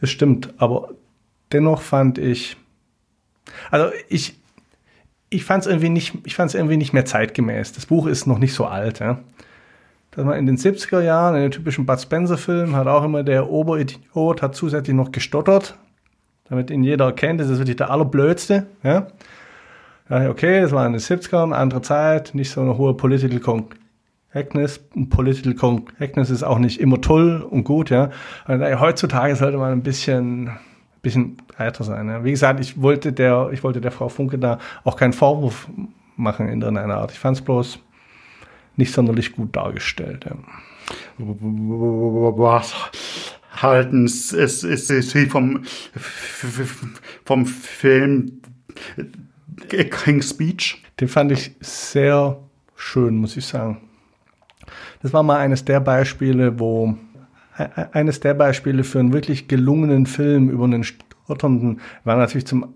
Das 0.00 0.10
stimmt, 0.10 0.52
aber 0.58 0.88
dennoch 1.52 1.82
fand 1.82 2.18
ich, 2.18 2.56
also 3.70 3.92
ich, 4.08 4.38
ich 5.30 5.44
fand 5.44 5.64
es 5.64 5.66
irgendwie 5.66 5.88
nicht, 5.88 6.14
irgendwie 6.38 6.76
nicht 6.76 6.92
mehr 6.92 7.04
zeitgemäß. 7.04 7.72
Das 7.72 7.86
Buch 7.86 8.06
ist 8.06 8.26
noch 8.26 8.38
nicht 8.38 8.54
so 8.54 8.66
alt, 8.66 9.00
ja. 9.00 9.18
Dass 10.12 10.26
man 10.26 10.38
in 10.38 10.44
den 10.44 10.58
70er 10.58 11.00
Jahren, 11.00 11.34
in 11.36 11.42
den 11.42 11.50
typischen 11.50 11.86
Bud 11.86 12.00
Spencer-Film, 12.00 12.76
hat 12.76 12.86
auch 12.86 13.02
immer 13.02 13.22
der 13.22 13.48
Oberidiot 13.48 14.42
hat 14.42 14.54
zusätzlich 14.54 14.94
noch 14.94 15.10
gestottert, 15.10 15.74
damit 16.48 16.70
ihn 16.70 16.84
jeder 16.84 17.06
erkennt, 17.06 17.40
das 17.40 17.48
ist 17.48 17.58
wirklich 17.58 17.76
der 17.76 17.90
allerblödste, 17.90 18.66
ja. 18.82 19.06
Ja, 20.10 20.28
okay, 20.28 20.60
das 20.60 20.72
war 20.72 20.84
in 20.84 20.92
den 20.92 21.00
70ern, 21.00 21.52
andere 21.52 21.80
Zeit, 21.80 22.34
nicht 22.34 22.50
so 22.50 22.60
eine 22.60 22.76
hohe 22.76 22.94
Political 22.94 23.40
Correctness. 24.32 24.78
Political 25.08 25.54
Correctness 25.54 26.28
ist 26.28 26.42
auch 26.42 26.58
nicht 26.58 26.80
immer 26.80 27.00
toll 27.00 27.40
und 27.48 27.64
gut, 27.64 27.88
ja. 27.88 28.10
Und 28.46 28.62
heutzutage 28.80 29.34
sollte 29.36 29.56
man 29.56 29.72
ein 29.72 29.82
bisschen, 29.82 30.50
bisschen 31.02 31.36
breiter 31.48 31.84
sein. 31.84 32.08
Ja. 32.08 32.24
Wie 32.24 32.30
gesagt, 32.30 32.60
ich 32.60 32.80
wollte 32.80 33.12
der, 33.12 33.50
ich 33.52 33.62
wollte 33.62 33.80
der 33.80 33.90
Frau 33.90 34.08
Funke 34.08 34.38
da 34.38 34.58
auch 34.84 34.96
keinen 34.96 35.12
Vorwurf 35.12 35.68
machen 36.16 36.48
in 36.48 36.62
irgendeiner 36.62 36.96
Art. 36.96 37.12
Ich 37.12 37.18
fand 37.18 37.36
es 37.36 37.44
bloß 37.44 37.78
nicht 38.76 38.92
sonderlich 38.92 39.32
gut 39.32 39.54
dargestellt. 39.54 40.24
Ja. 40.24 40.36
Was 41.18 42.74
halten 43.60 44.08
Sie 44.08 45.26
vom, 45.26 45.64
vom 47.24 47.46
Film 47.46 48.40
King's 49.68 50.30
Speech. 50.30 50.82
Den 51.00 51.08
fand 51.08 51.32
ich 51.32 51.52
sehr 51.60 52.38
schön, 52.76 53.16
muss 53.16 53.36
ich 53.36 53.46
sagen. 53.46 53.88
Das 55.02 55.12
war 55.12 55.22
mal 55.22 55.38
eines 55.38 55.64
der 55.64 55.80
Beispiele, 55.80 56.58
wo 56.58 56.96
eines 57.54 58.20
der 58.20 58.34
Beispiele 58.34 58.84
für 58.84 58.98
einen 58.98 59.12
wirklich 59.12 59.48
gelungenen 59.48 60.06
Film 60.06 60.48
über 60.48 60.64
einen 60.64 60.84
Stotternden 60.84 61.80
war 62.04 62.16
natürlich 62.16 62.46
zum 62.46 62.74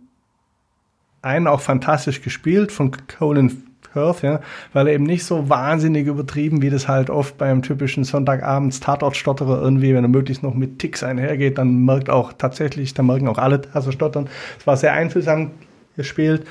einen 1.23 1.47
auch 1.47 1.61
fantastisch 1.61 2.23
gespielt 2.23 2.73
von 2.73 2.93
Colin 3.19 3.63
Firth, 3.97 4.23
ja, 4.23 4.41
weil 4.75 4.89
er 4.89 4.95
eben 4.95 5.05
nicht 5.05 5.25
so 5.25 5.49
wahnsinnig 5.49 6.07
übertrieben, 6.07 6.61
wie 6.61 6.69
das 6.69 6.87
halt 6.87 7.09
oft 7.09 7.39
beim 7.39 7.63
typischen 7.63 8.05
Sonntagabends 8.05 8.81
Tatortstotterer 8.81 9.61
irgendwie, 9.61 9.95
wenn 9.95 10.05
er 10.05 10.09
möglichst 10.09 10.43
noch 10.43 10.55
mit 10.55 10.79
Ticks 10.79 11.03
einhergeht, 11.03 11.57
dann 11.57 11.85
merkt 11.85 12.11
auch 12.11 12.35
tatsächlich, 12.35 12.93
dann 12.93 13.07
merken 13.07 13.27
auch 13.29 13.39
alle, 13.39 13.59
dass 13.59 13.87
er 13.87 13.93
stottern. 13.93 14.29
Es 14.59 14.67
war 14.67 14.77
sehr 14.77 14.93
einfühlsam 14.93 15.53
gespielt. 15.97 16.47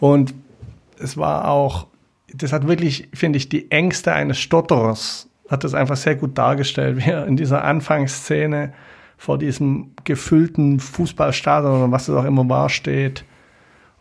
Und 0.00 0.34
es 0.98 1.16
war 1.16 1.48
auch, 1.48 1.86
das 2.34 2.52
hat 2.52 2.66
wirklich, 2.66 3.08
finde 3.14 3.36
ich, 3.36 3.48
die 3.48 3.70
Ängste 3.70 4.12
eines 4.12 4.38
Stotterers, 4.38 5.28
hat 5.48 5.64
das 5.64 5.74
einfach 5.74 5.96
sehr 5.96 6.14
gut 6.14 6.36
dargestellt, 6.36 6.98
wie 6.98 7.10
er 7.10 7.26
in 7.26 7.36
dieser 7.36 7.64
Anfangsszene 7.64 8.72
vor 9.16 9.38
diesem 9.38 9.92
gefüllten 10.04 10.78
Fußballstadion 10.78 11.72
oder 11.72 11.92
was 11.92 12.08
es 12.08 12.14
auch 12.14 12.24
immer 12.24 12.48
war, 12.48 12.68
steht. 12.68 13.24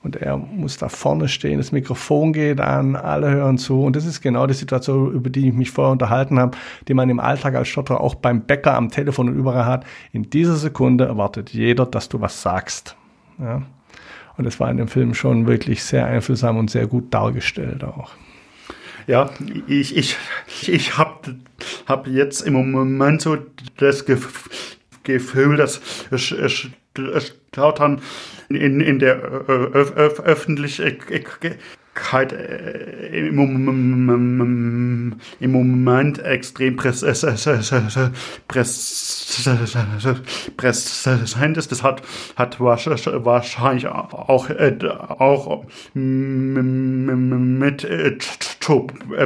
Und 0.03 0.15
er 0.15 0.37
muss 0.37 0.77
da 0.77 0.89
vorne 0.89 1.27
stehen, 1.27 1.57
das 1.57 1.71
Mikrofon 1.71 2.31
geht 2.31 2.61
an, 2.61 2.95
alle 2.95 3.31
hören 3.31 3.57
zu. 3.57 3.83
Und 3.83 3.95
das 3.95 4.05
ist 4.05 4.21
genau 4.21 4.45
die 4.45 4.53
Situation, 4.53 5.11
über 5.11 5.29
die 5.29 5.49
ich 5.49 5.53
mich 5.53 5.71
vorher 5.71 5.91
unterhalten 5.91 6.39
habe, 6.39 6.55
die 6.87 6.93
man 6.93 7.09
im 7.09 7.19
Alltag 7.19 7.55
als 7.55 7.67
Stotterer 7.67 7.99
auch 7.99 8.15
beim 8.15 8.41
Bäcker 8.41 8.75
am 8.75 8.89
Telefon 8.89 9.27
und 9.27 9.35
überall 9.35 9.65
hat. 9.65 9.85
In 10.13 10.29
dieser 10.29 10.55
Sekunde 10.55 11.05
erwartet 11.05 11.49
jeder, 11.49 11.85
dass 11.85 12.09
du 12.09 12.21
was 12.21 12.41
sagst. 12.41 12.95
Ja? 13.39 13.63
Und 14.37 14.45
das 14.45 14.59
war 14.59 14.69
in 14.69 14.77
dem 14.77 14.87
Film 14.87 15.15
schon 15.15 15.47
wirklich 15.47 15.83
sehr 15.83 16.05
einfühlsam 16.05 16.57
und 16.57 16.69
sehr 16.69 16.85
gut 16.85 17.11
dargestellt 17.11 17.83
auch. 17.83 18.11
Ja, 19.07 19.29
ich, 19.67 19.95
ich, 19.95 20.17
ich 20.67 20.97
habe 20.97 21.37
hab 21.85 22.07
jetzt 22.07 22.41
im 22.41 22.71
Moment 22.71 23.21
so 23.21 23.37
das 23.77 24.05
Gefühl, 24.05 25.55
dass 25.55 25.79
Stottern 27.51 28.01
in, 28.49 28.81
in 28.81 28.99
der 28.99 29.21
Öffentlichkeit 29.21 30.99
halt 32.11 32.33
äh, 32.33 33.27
im, 33.27 33.35
Moment 35.51 36.19
extrem 36.19 36.75
präsent 36.75 37.17
ist. 41.57 41.71
Das 41.71 41.83
hat, 41.83 42.01
hat 42.35 42.59
wahrscheinlich 42.59 43.87
auch, 43.87 44.13
auch 44.13 44.49
mit 45.93 47.83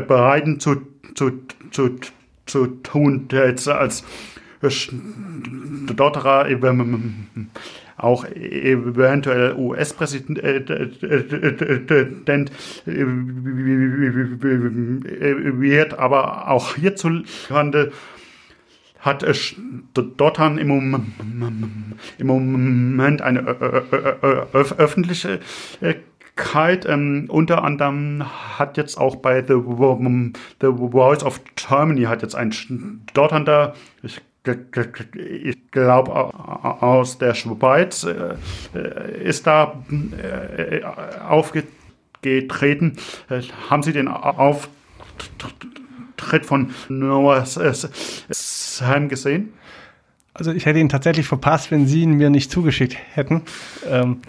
bereiten 0.08 0.60
zu, 0.60 0.82
zu, 1.16 1.32
zu, 1.72 1.96
zu 2.46 2.68
tun, 2.68 3.28
als 3.68 4.04
Stotterer 4.62 6.48
auch 8.02 8.26
eventuell 8.26 9.56
US-Präsident 9.56 10.42
wird, 15.60 16.00
aber 16.00 16.50
auch 16.50 16.76
hierzulande 16.76 17.92
hat 19.00 19.26
dort 19.94 20.40
im, 20.40 21.04
Moment 22.20 23.22
eine 23.22 23.42
öffentliche 24.54 25.40
ähm, 26.88 27.26
unter 27.30 27.64
anderem 27.64 28.24
hat 28.58 28.78
jetzt 28.78 28.98
auch 28.98 29.18
bei 29.18 29.44
The, 29.46 29.56
The 30.62 30.68
Voice 30.68 31.24
of 31.24 31.42
Germany 31.56 32.04
hat 32.04 32.22
jetzt 32.22 32.36
ein 32.36 32.52
Dortander, 33.14 33.76
ich 34.44 35.72
glaube, 35.72 36.14
aus 36.14 37.20
der 37.20 37.36
Schweiz 37.36 38.04
äh, 38.04 38.36
ist 39.24 39.46
da 39.46 39.84
äh, 39.92 40.82
aufgetreten. 41.28 42.98
Haben 43.70 43.84
Sie 43.84 43.94
den 43.94 44.08
Auftritt 44.08 44.76
von 46.46 46.74
Noah 46.90 47.46
Sam 47.46 49.10
gesehen? 49.10 49.54
Also 50.34 50.52
ich 50.52 50.66
hätte 50.66 50.80
ihn 50.80 50.90
tatsächlich 50.90 51.28
verpasst, 51.28 51.70
wenn 51.70 51.86
Sie 51.86 52.02
ihn 52.02 52.14
mir 52.14 52.32
nicht 52.32 52.50
zugeschickt 52.52 52.98
hätten. 53.14 53.44
Ähm, 53.88 54.22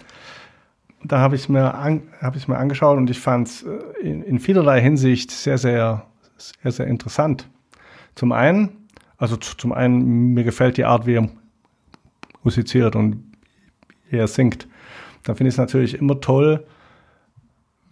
da 1.04 1.18
habe 1.18 1.36
ich 1.36 1.42
es 1.42 1.48
mir, 1.48 1.74
an, 1.74 2.02
hab 2.20 2.36
mir 2.48 2.58
angeschaut 2.58 2.98
und 2.98 3.08
ich 3.08 3.18
fand 3.18 3.48
es 3.48 3.62
äh, 3.62 3.78
in, 4.02 4.22
in 4.22 4.38
vielerlei 4.38 4.80
Hinsicht 4.80 5.30
sehr, 5.30 5.56
sehr, 5.58 6.06
sehr, 6.36 6.72
sehr 6.72 6.86
interessant. 6.86 7.48
Zum 8.14 8.32
einen 8.32 8.81
also 9.22 9.36
zum 9.36 9.72
einen, 9.72 10.34
mir 10.34 10.42
gefällt 10.42 10.78
die 10.78 10.84
Art, 10.84 11.06
wie 11.06 11.14
er 11.14 11.28
musiziert 12.42 12.96
und 12.96 13.22
wie 14.10 14.16
er 14.16 14.26
singt. 14.26 14.66
Da 15.22 15.36
finde 15.36 15.48
ich 15.48 15.54
es 15.54 15.58
natürlich 15.58 15.94
immer 15.94 16.20
toll, 16.20 16.66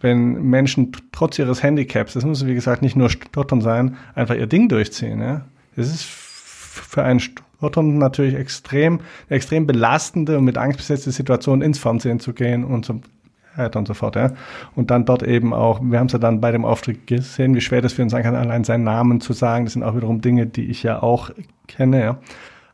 wenn 0.01 0.43
Menschen 0.43 0.91
trotz 1.13 1.39
ihres 1.39 1.63
Handicaps, 1.63 2.13
das 2.13 2.25
muss 2.25 2.45
wie 2.45 2.53
gesagt 2.53 2.81
nicht 2.81 2.97
nur 2.97 3.09
Stottern 3.09 3.61
sein, 3.61 3.95
einfach 4.13 4.35
ihr 4.35 4.47
Ding 4.47 4.67
durchziehen. 4.67 5.21
Ja? 5.21 5.45
Es 5.77 5.87
ist 5.87 6.03
für 6.03 7.03
einen 7.03 7.21
Stottern 7.21 7.97
natürlich 7.97 8.35
extrem, 8.35 8.99
extrem 9.29 9.65
belastende 9.65 10.37
und 10.37 10.43
mit 10.43 10.57
Angst 10.57 10.79
besetzte 10.79 11.13
Situation 11.13 11.61
ins 11.61 11.79
Fernsehen 11.79 12.19
zu 12.19 12.33
gehen 12.33 12.65
und 12.65 12.83
so 12.83 12.99
weiter 13.55 13.79
und 13.79 13.87
so 13.87 13.93
fort. 13.93 14.15
Ja. 14.15 14.31
Und 14.75 14.91
dann 14.91 15.05
dort 15.05 15.23
eben 15.23 15.53
auch, 15.53 15.81
wir 15.81 15.99
haben 15.99 16.07
es 16.07 16.13
ja 16.13 16.19
dann 16.19 16.41
bei 16.41 16.51
dem 16.51 16.65
Auftritt 16.65 17.07
gesehen, 17.07 17.55
wie 17.55 17.61
schwer 17.61 17.81
das 17.81 17.93
für 17.93 18.03
uns 18.03 18.11
sein 18.11 18.23
kann, 18.23 18.35
allein 18.35 18.63
seinen 18.63 18.83
Namen 18.83 19.21
zu 19.21 19.33
sagen. 19.33 19.65
Das 19.65 19.73
sind 19.73 19.83
auch 19.83 19.95
wiederum 19.95 20.21
Dinge, 20.21 20.45
die 20.47 20.65
ich 20.65 20.83
ja 20.83 21.01
auch 21.01 21.31
kenne. 21.67 22.01
Ja. 22.01 22.19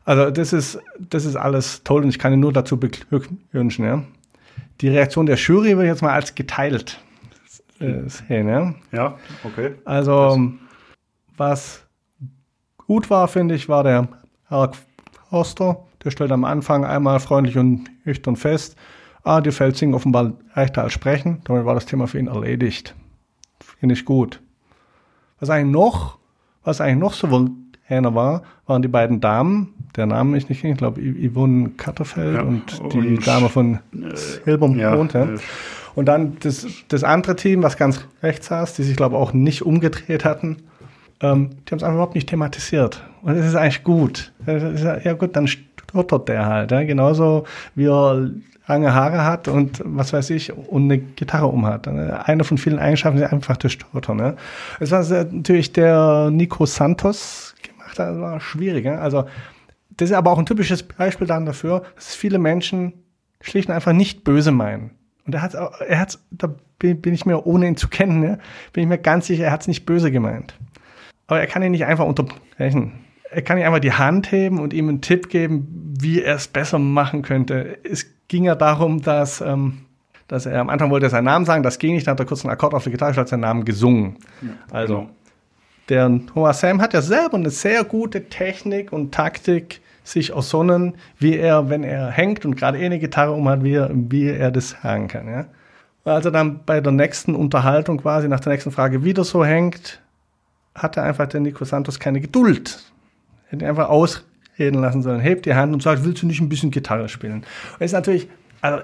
Also 0.04 0.30
das 0.30 0.52
ist, 0.52 0.78
das 0.98 1.24
ist 1.24 1.36
alles 1.36 1.82
toll 1.84 2.02
und 2.02 2.08
ich 2.08 2.18
kann 2.18 2.32
ihn 2.32 2.40
nur 2.40 2.52
dazu 2.52 2.78
beglückwünschen. 2.78 3.84
Ja. 3.84 4.02
Die 4.80 4.88
Reaktion 4.88 5.26
der 5.26 5.36
Jury 5.36 5.76
würde 5.76 5.84
ich 5.84 5.90
jetzt 5.90 6.02
mal 6.02 6.12
als 6.12 6.34
geteilt 6.34 7.00
äh, 7.80 8.08
sehen. 8.08 8.48
Ja, 8.48 8.74
ja 8.92 9.18
okay. 9.44 9.74
Also 9.84 10.38
was 11.36 11.84
gut 12.78 13.10
war, 13.10 13.28
finde 13.28 13.54
ich, 13.54 13.68
war 13.68 13.84
der 13.84 14.08
Herr 14.48 14.72
Forster. 15.30 15.84
Der 16.04 16.10
stellt 16.10 16.32
am 16.32 16.44
Anfang 16.44 16.84
einmal 16.84 17.20
freundlich 17.20 17.58
und 17.58 17.90
nüchtern 18.04 18.36
fest, 18.36 18.76
ah, 19.28 19.40
dir 19.40 19.52
fällt 19.52 19.76
Singen 19.76 19.94
offenbar 19.94 20.32
leichter 20.54 20.82
als 20.82 20.92
Sprechen. 20.92 21.40
Damit 21.44 21.64
war 21.64 21.74
das 21.74 21.86
Thema 21.86 22.06
für 22.06 22.18
ihn 22.18 22.28
erledigt. 22.28 22.94
Finde 23.60 23.94
ich 23.94 24.04
gut. 24.04 24.40
Was 25.40 25.50
eigentlich 25.50 25.72
noch, 25.72 26.18
was 26.64 26.80
eigentlich 26.80 26.98
noch 26.98 27.12
souveräner 27.12 28.14
war, 28.14 28.42
waren 28.66 28.82
die 28.82 28.88
beiden 28.88 29.20
Damen, 29.20 29.74
der 29.96 30.06
Name 30.06 30.36
ich 30.36 30.48
nicht 30.48 30.60
kenne, 30.60 30.72
ich 30.72 30.78
glaube 30.78 31.00
Yvonne 31.00 31.70
Katterfeld 31.76 32.36
ja, 32.36 32.42
und 32.42 32.80
die 32.92 32.98
und 32.98 33.26
Dame 33.26 33.48
von 33.48 33.74
äh, 33.74 34.16
Silbermond. 34.16 35.12
Ja, 35.14 35.24
ja. 35.24 35.36
Und 35.94 36.06
dann 36.06 36.36
das, 36.40 36.66
das 36.88 37.04
andere 37.04 37.36
Team, 37.36 37.62
was 37.62 37.76
ganz 37.76 38.06
rechts 38.22 38.46
saß, 38.46 38.74
die 38.74 38.82
sich, 38.82 38.96
glaube 38.96 39.16
ich, 39.16 39.20
auch 39.20 39.32
nicht 39.32 39.62
umgedreht 39.62 40.24
hatten, 40.24 40.58
ähm, 41.20 41.50
die 41.50 41.72
haben 41.72 41.78
es 41.78 41.82
einfach 41.82 41.94
überhaupt 41.94 42.14
nicht 42.14 42.28
thematisiert. 42.28 43.02
Und 43.22 43.36
das 43.36 43.46
ist 43.46 43.56
eigentlich 43.56 43.82
gut. 43.82 44.32
Ja 44.46 45.12
gut, 45.14 45.34
dann 45.34 45.48
stottert 45.88 46.28
der 46.28 46.46
halt. 46.46 46.70
Ja? 46.70 46.82
Genauso 46.84 47.44
wie 47.74 47.86
er 47.86 48.30
lange 48.66 48.94
Haare 48.94 49.24
hat 49.24 49.48
und 49.48 49.82
was 49.84 50.12
weiß 50.12 50.30
ich, 50.30 50.52
und 50.52 50.84
eine 50.84 50.98
Gitarre 50.98 51.46
umhat. 51.46 51.88
Eine 51.88 52.44
von 52.44 52.58
vielen 52.58 52.78
Eigenschaften 52.78 53.18
ist 53.18 53.32
einfach 53.32 53.56
das 53.56 53.72
Stottern. 53.72 54.18
Ne? 54.18 54.36
Das 54.78 54.90
war 54.90 55.02
natürlich 55.32 55.72
der 55.72 56.30
Nico 56.30 56.66
Santos 56.66 57.54
gemacht, 57.62 57.98
das 57.98 58.18
war 58.18 58.40
schwierig. 58.40 58.84
Ja? 58.84 58.98
Also 58.98 59.24
das 59.96 60.10
ist 60.10 60.16
aber 60.16 60.30
auch 60.30 60.38
ein 60.38 60.46
typisches 60.46 60.82
Beispiel 60.82 61.26
dann 61.26 61.46
dafür, 61.46 61.82
dass 61.96 62.14
viele 62.14 62.38
Menschen 62.38 62.92
schlicht 63.40 63.68
und 63.68 63.74
einfach 63.74 63.92
nicht 63.92 64.22
böse 64.22 64.52
meinen. 64.52 64.90
Und 65.26 65.34
er 65.34 65.42
hat 65.42 65.54
er 65.54 66.00
hat's, 66.00 66.22
da 66.30 66.54
bin 66.78 67.12
ich 67.12 67.26
mir, 67.26 67.46
ohne 67.46 67.66
ihn 67.66 67.76
zu 67.76 67.88
kennen, 67.88 68.22
ja, 68.22 68.38
bin 68.72 68.82
ich 68.84 68.88
mir 68.88 68.98
ganz 68.98 69.26
sicher, 69.26 69.44
er 69.44 69.52
hat 69.52 69.62
es 69.62 69.68
nicht 69.68 69.84
böse 69.84 70.10
gemeint. 70.12 70.54
Aber 71.26 71.40
er 71.40 71.46
kann 71.46 71.62
ihn 71.62 71.72
nicht 71.72 71.84
einfach 71.84 72.06
unterbrechen. 72.06 72.92
Er 73.30 73.42
kann 73.42 73.56
nicht 73.56 73.66
einfach 73.66 73.80
die 73.80 73.92
Hand 73.92 74.32
heben 74.32 74.58
und 74.58 74.72
ihm 74.72 74.88
einen 74.88 75.00
Tipp 75.00 75.28
geben, 75.28 75.96
wie 76.00 76.22
er 76.22 76.36
es 76.36 76.48
besser 76.48 76.78
machen 76.78 77.22
könnte. 77.22 77.78
Es 77.84 78.06
ging 78.28 78.44
ja 78.44 78.54
darum, 78.54 79.02
dass, 79.02 79.40
ähm, 79.40 79.80
dass 80.28 80.46
er 80.46 80.60
am 80.60 80.70
Anfang 80.70 80.90
wollte 80.90 81.10
seinen 81.10 81.24
Namen 81.24 81.44
sagen, 81.44 81.62
das 81.62 81.78
ging 81.78 81.94
nicht, 81.94 82.06
dann 82.06 82.12
hat 82.12 82.20
er 82.20 82.26
kurz 82.26 82.44
einen 82.44 82.52
Akkord 82.52 82.74
auf 82.74 82.84
die 82.84 82.90
Gitarre, 82.90 83.14
hat 83.16 83.28
seinen 83.28 83.40
Namen 83.40 83.64
gesungen. 83.64 84.16
Ja, 84.40 84.48
also, 84.70 84.94
genau. 84.94 85.10
der 85.88 86.08
Noah 86.08 86.54
Sam 86.54 86.80
hat 86.80 86.94
ja 86.94 87.02
selber 87.02 87.36
eine 87.36 87.50
sehr 87.50 87.84
gute 87.84 88.28
Technik 88.28 88.92
und 88.92 89.12
Taktik, 89.12 89.80
sich 90.08 90.30
ersonnen, 90.30 90.94
wie 91.18 91.36
er, 91.36 91.68
wenn 91.68 91.84
er 91.84 92.10
hängt 92.10 92.44
und 92.44 92.56
gerade 92.56 92.78
eh 92.78 92.86
eine 92.86 92.98
Gitarre 92.98 93.32
um 93.32 93.48
hat, 93.48 93.62
wie 93.62 93.74
er, 93.74 93.90
wie 93.92 94.28
er 94.28 94.50
das 94.50 94.70
sagen 94.82 95.08
kann. 95.08 95.28
Ja? 95.28 95.46
Als 96.04 96.24
er 96.24 96.30
dann 96.30 96.60
bei 96.64 96.80
der 96.80 96.92
nächsten 96.92 97.34
Unterhaltung 97.34 97.98
quasi 97.98 98.28
nach 98.28 98.40
der 98.40 98.52
nächsten 98.52 98.70
Frage 98.70 99.04
wieder 99.04 99.24
so 99.24 99.44
hängt, 99.44 100.00
hatte 100.74 101.02
einfach 101.02 101.26
der 101.26 101.40
Nico 101.40 101.64
Santos 101.64 102.00
keine 102.00 102.20
Geduld. 102.20 102.92
Hätte 103.48 103.66
einfach 103.66 103.88
ausreden 103.88 104.80
lassen 104.80 105.02
sollen. 105.02 105.20
Hebt 105.20 105.46
die 105.46 105.54
Hand 105.54 105.72
und 105.72 105.82
sagt, 105.82 106.04
willst 106.04 106.22
du 106.22 106.26
nicht 106.26 106.40
ein 106.40 106.48
bisschen 106.48 106.70
Gitarre 106.70 107.08
spielen? 107.08 107.44
Und 107.78 107.84
ist 107.84 107.92
natürlich, 107.92 108.28
also 108.60 108.82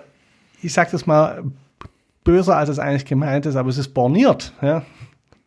ich 0.62 0.72
sag 0.72 0.90
das 0.90 1.06
mal 1.06 1.44
böser, 2.24 2.56
als 2.56 2.70
es 2.70 2.78
eigentlich 2.78 3.04
gemeint 3.04 3.46
ist, 3.46 3.56
aber 3.56 3.68
es 3.68 3.78
ist 3.78 3.88
borniert. 3.88 4.52
Ja? 4.62 4.82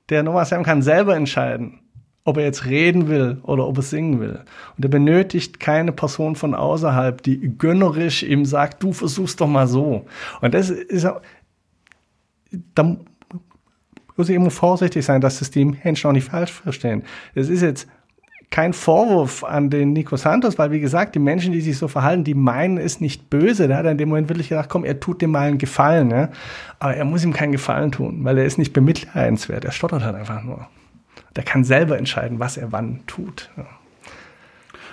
Der 0.09 0.23
Noah 0.23 0.45
Sam 0.45 0.63
kann 0.63 0.81
selber 0.81 1.15
entscheiden, 1.15 1.79
ob 2.23 2.37
er 2.37 2.43
jetzt 2.43 2.65
reden 2.65 3.07
will 3.07 3.39
oder 3.43 3.67
ob 3.67 3.77
er 3.77 3.83
singen 3.83 4.19
will. 4.19 4.41
Und 4.77 4.85
er 4.85 4.89
benötigt 4.89 5.59
keine 5.59 5.91
Person 5.91 6.35
von 6.35 6.53
außerhalb, 6.53 7.21
die 7.23 7.57
gönnerisch 7.57 8.23
ihm 8.23 8.45
sagt, 8.45 8.83
du 8.83 8.93
versuchst 8.93 9.41
doch 9.41 9.47
mal 9.47 9.67
so. 9.67 10.05
Und 10.41 10.53
das 10.53 10.69
ist, 10.69 11.07
da 12.75 12.97
muss 14.15 14.29
ich 14.29 14.35
immer 14.35 14.51
vorsichtig 14.51 15.05
sein, 15.05 15.21
dass 15.21 15.39
das 15.39 15.51
die 15.51 15.65
Menschen 15.65 16.09
auch 16.09 16.13
nicht 16.13 16.29
falsch 16.29 16.51
verstehen. 16.51 17.03
Das 17.33 17.49
ist 17.49 17.61
jetzt 17.61 17.87
kein 18.49 18.73
Vorwurf 18.73 19.43
an 19.43 19.69
den 19.69 19.93
Nico 19.93 20.15
Santos, 20.15 20.57
weil 20.57 20.71
wie 20.71 20.79
gesagt, 20.79 21.15
die 21.15 21.19
Menschen, 21.19 21.51
die 21.51 21.61
sich 21.61 21.77
so 21.77 21.87
verhalten, 21.87 22.23
die 22.23 22.33
meinen 22.33 22.77
es 22.77 23.01
nicht 23.01 23.29
böse. 23.29 23.67
Da 23.67 23.77
hat 23.77 23.85
er 23.85 23.91
in 23.91 23.97
dem 23.97 24.09
Moment 24.09 24.29
wirklich 24.29 24.49
gedacht, 24.49 24.69
komm, 24.69 24.85
er 24.85 24.99
tut 24.99 25.21
dem 25.21 25.31
mal 25.31 25.47
einen 25.47 25.57
Gefallen. 25.57 26.09
Ja? 26.11 26.29
Aber 26.79 26.95
er 26.95 27.05
muss 27.05 27.23
ihm 27.23 27.33
keinen 27.33 27.51
Gefallen 27.51 27.91
tun, 27.91 28.23
weil 28.23 28.37
er 28.37 28.45
ist 28.45 28.57
nicht 28.57 28.73
bemitleidenswert. 28.73 29.65
Er 29.65 29.71
stottert 29.71 30.03
halt 30.03 30.15
einfach 30.15 30.43
nur. 30.43 30.67
Der 31.35 31.43
kann 31.43 31.63
selber 31.63 31.97
entscheiden, 31.97 32.39
was 32.39 32.57
er 32.57 32.71
wann 32.71 33.01
tut. 33.05 33.49
Ja. 33.57 33.65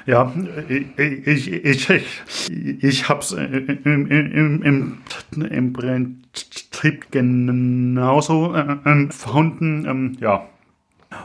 Ja, 0.06 0.30
ich, 0.68 1.48
ich, 1.48 1.88
ich, 1.88 2.82
ich 2.82 3.08
habe 3.08 3.20
es 3.20 3.32
im, 3.32 4.06
im, 4.10 4.62
im, 4.62 4.98
im 5.32 5.72
Prinzip 5.72 7.10
genauso 7.10 8.54
äh, 8.54 8.76
empfunden. 8.84 9.86
Ähm, 9.86 10.16
ja, 10.20 10.46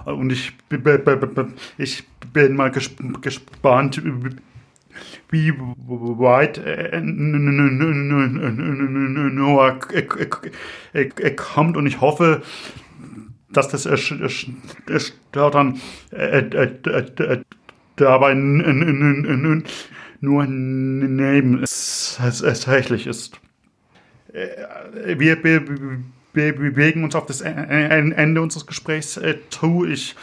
und 0.06 0.32
ich, 0.32 0.54
ich 1.78 2.04
bin 2.34 2.56
mal 2.56 2.72
gespannt, 2.72 4.02
wie 5.32 5.54
weit 5.60 6.62
Noah 9.34 9.80
kommt 11.36 11.78
und 11.78 11.86
ich 11.86 12.02
hoffe, 12.02 12.42
dass 13.52 13.70
das 13.70 13.88
Stottern 15.32 15.80
dabei 17.96 18.34
nur 20.22 20.46
neben 20.46 21.64
tatsächlich 22.18 23.08
ist. 23.08 23.40
Wir 24.34 25.42
bewegen 26.34 27.04
uns 27.04 27.16
auf 27.16 27.26
das 27.26 27.42
Ende 27.42 28.42
unseres 28.42 28.66
Gesprächs 28.66 29.20
zu. 29.50 29.86
Ich, 29.86 30.16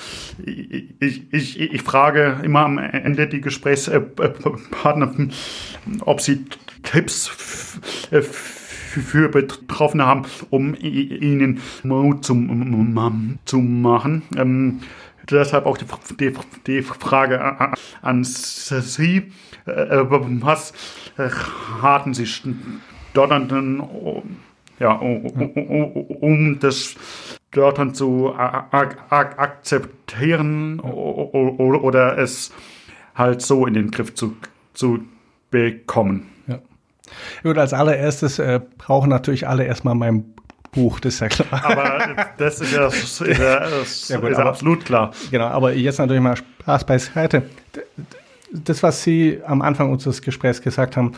ich, 0.44 1.32
ich, 1.32 1.60
ich 1.60 1.82
frage 1.82 2.40
immer 2.42 2.60
am 2.60 2.78
Ende 2.78 3.26
die 3.26 3.40
Gesprächspartner, 3.40 5.12
ob 6.00 6.20
sie 6.20 6.44
Tipps 6.82 7.28
für 8.16 9.28
Betroffene 9.28 10.06
haben, 10.06 10.22
um 10.50 10.74
ihnen 10.74 11.60
Mut 11.82 12.24
zum, 12.24 13.38
zu 13.44 13.58
machen. 13.58 14.22
Ähm, 14.36 14.80
Deshalb 15.30 15.66
auch 15.66 15.76
die, 15.76 15.86
die, 16.20 16.32
die 16.66 16.82
Frage 16.82 17.72
an 18.02 18.24
Sie. 18.24 19.32
Äh, 19.66 20.04
was 20.08 20.72
raten 21.16 22.14
Sie 22.14 22.26
Stotternden, 22.26 23.82
ja, 24.78 24.92
um 24.92 26.58
das 26.60 26.94
Stottern 27.50 27.94
zu 27.94 28.34
akzeptieren 29.10 30.80
oder 30.80 32.18
es 32.18 32.52
halt 33.14 33.40
so 33.42 33.66
in 33.66 33.74
den 33.74 33.90
Griff 33.90 34.14
zu, 34.14 34.36
zu 34.74 35.00
bekommen? 35.50 36.26
Ja. 36.46 36.58
Gut, 37.42 37.56
als 37.58 37.72
allererstes 37.72 38.38
äh, 38.38 38.60
brauchen 38.78 39.08
natürlich 39.08 39.48
alle 39.48 39.64
erstmal 39.64 39.94
mein 39.94 40.34
Buch, 40.72 41.00
das 41.00 41.14
ist 41.14 41.20
ja 41.20 41.28
klar. 41.28 41.64
Aber 41.64 42.26
das 42.36 42.60
ist 42.60 42.72
ja, 42.74 42.88
ist 42.88 43.20
ja, 43.20 43.60
das 43.70 44.08
ja, 44.10 44.18
gut, 44.18 44.30
ist 44.30 44.38
aber, 44.38 44.50
absolut 44.50 44.84
klar. 44.84 45.12
Genau, 45.30 45.46
aber 45.46 45.72
jetzt 45.72 45.98
natürlich 45.98 46.22
mal 46.22 46.36
Spaß 46.36 46.84
beiseite. 46.84 47.44
Das, 48.52 48.82
was 48.82 49.02
Sie 49.02 49.40
am 49.46 49.62
Anfang 49.62 49.90
unseres 49.90 50.20
Gesprächs 50.20 50.60
gesagt 50.60 50.98
haben, 50.98 51.12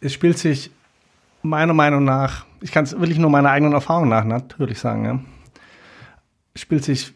es 0.00 0.14
spielt 0.14 0.38
sich 0.38 0.70
meiner 1.42 1.74
Meinung 1.74 2.04
nach, 2.04 2.46
ich 2.60 2.72
kann 2.72 2.84
es 2.84 2.98
wirklich 2.98 3.18
nur 3.18 3.30
meiner 3.30 3.50
eigenen 3.50 3.72
Erfahrung 3.72 4.08
nach 4.08 4.24
natürlich 4.24 4.78
sagen, 4.78 5.04
ja, 5.04 5.20
spielt 6.54 6.84
sich 6.84 7.12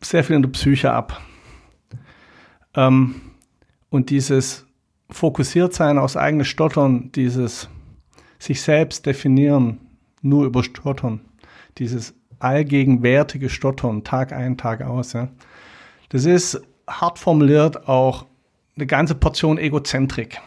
sehr 0.00 0.24
viel 0.24 0.36
in 0.36 0.42
der 0.42 0.50
Psyche 0.50 0.92
ab. 0.92 1.20
Ähm, 2.74 3.16
und 3.90 4.10
dieses 4.10 4.66
Fokussiertsein 5.10 5.98
aufs 5.98 6.16
eigene 6.16 6.44
Stottern, 6.44 7.10
dieses 7.12 7.68
sich 8.38 8.62
selbst 8.62 9.06
definieren, 9.06 9.80
nur 10.22 10.44
über 10.46 10.62
Stottern. 10.62 11.20
Dieses 11.78 12.14
allgegenwärtige 12.38 13.48
Stottern, 13.48 14.04
Tag 14.04 14.32
ein, 14.32 14.56
Tag 14.56 14.82
aus. 14.82 15.12
Ja. 15.12 15.28
Das 16.10 16.24
ist 16.24 16.60
hart 16.86 17.18
formuliert 17.18 17.88
auch 17.88 18.26
eine 18.76 18.86
ganze 18.86 19.14
Portion 19.14 19.58
Egozentrik. 19.58 20.40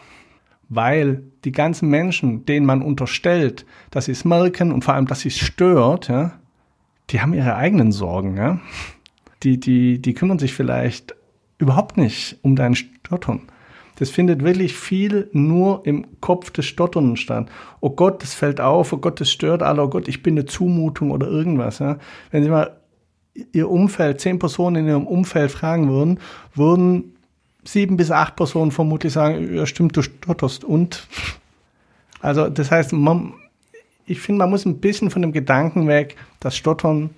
Weil 0.68 1.22
die 1.44 1.52
ganzen 1.52 1.90
Menschen, 1.90 2.46
denen 2.46 2.64
man 2.64 2.82
unterstellt, 2.82 3.66
dass 3.90 4.06
sie 4.06 4.12
es 4.12 4.24
merken 4.24 4.72
und 4.72 4.84
vor 4.84 4.94
allem, 4.94 5.06
dass 5.06 5.20
sie 5.20 5.28
es 5.28 5.38
stört, 5.38 6.08
ja, 6.08 6.32
die 7.10 7.20
haben 7.20 7.34
ihre 7.34 7.56
eigenen 7.56 7.92
Sorgen. 7.92 8.36
Ja. 8.36 8.60
Die, 9.42 9.58
die, 9.58 10.00
die 10.00 10.14
kümmern 10.14 10.38
sich 10.38 10.54
vielleicht 10.54 11.14
überhaupt 11.58 11.96
nicht 11.96 12.38
um 12.42 12.56
dein 12.56 12.74
Stottern. 12.74 13.42
Das 13.96 14.10
findet 14.10 14.42
wirklich 14.42 14.74
viel 14.74 15.28
nur 15.32 15.86
im 15.86 16.20
Kopf 16.20 16.50
des 16.50 16.64
Stotternden 16.66 17.16
statt. 17.16 17.48
Oh 17.80 17.90
Gott, 17.90 18.22
das 18.22 18.34
fällt 18.34 18.60
auf, 18.60 18.92
oh 18.92 18.96
Gott, 18.96 19.20
das 19.20 19.30
stört 19.30 19.62
alle, 19.62 19.82
oh 19.82 19.88
Gott, 19.88 20.08
ich 20.08 20.22
bin 20.22 20.34
eine 20.34 20.46
Zumutung 20.46 21.10
oder 21.10 21.26
irgendwas. 21.28 21.78
Ja. 21.78 21.98
Wenn 22.30 22.42
Sie 22.42 22.50
mal 22.50 22.78
Ihr 23.52 23.70
Umfeld, 23.70 24.20
zehn 24.20 24.38
Personen 24.38 24.76
in 24.76 24.88
Ihrem 24.88 25.06
Umfeld 25.06 25.50
fragen 25.50 25.88
würden, 25.88 26.18
würden 26.54 27.11
sieben 27.64 27.96
bis 27.96 28.10
acht 28.10 28.36
Personen 28.36 28.70
vermutlich 28.70 29.12
sagen, 29.12 29.54
ja 29.54 29.66
stimmt, 29.66 29.96
du 29.96 30.02
stotterst. 30.02 30.64
Und 30.64 31.06
also 32.20 32.48
das 32.48 32.70
heißt, 32.70 32.92
man, 32.92 33.34
ich 34.06 34.20
finde, 34.20 34.40
man 34.40 34.50
muss 34.50 34.64
ein 34.64 34.80
bisschen 34.80 35.10
von 35.10 35.22
dem 35.22 35.32
Gedanken 35.32 35.86
weg, 35.88 36.16
dass 36.40 36.56
Stottern 36.56 37.10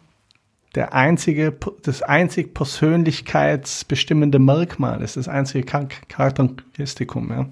der 0.75 0.93
einzige, 0.93 1.57
das 1.83 2.03
einzig 2.03 2.53
persönlichkeitsbestimmende 2.53 4.39
Merkmal 4.39 5.03
ist, 5.03 5.17
das 5.17 5.29
einzige 5.29 5.65
Charakteristikum. 5.65 7.31
Ja. 7.31 7.47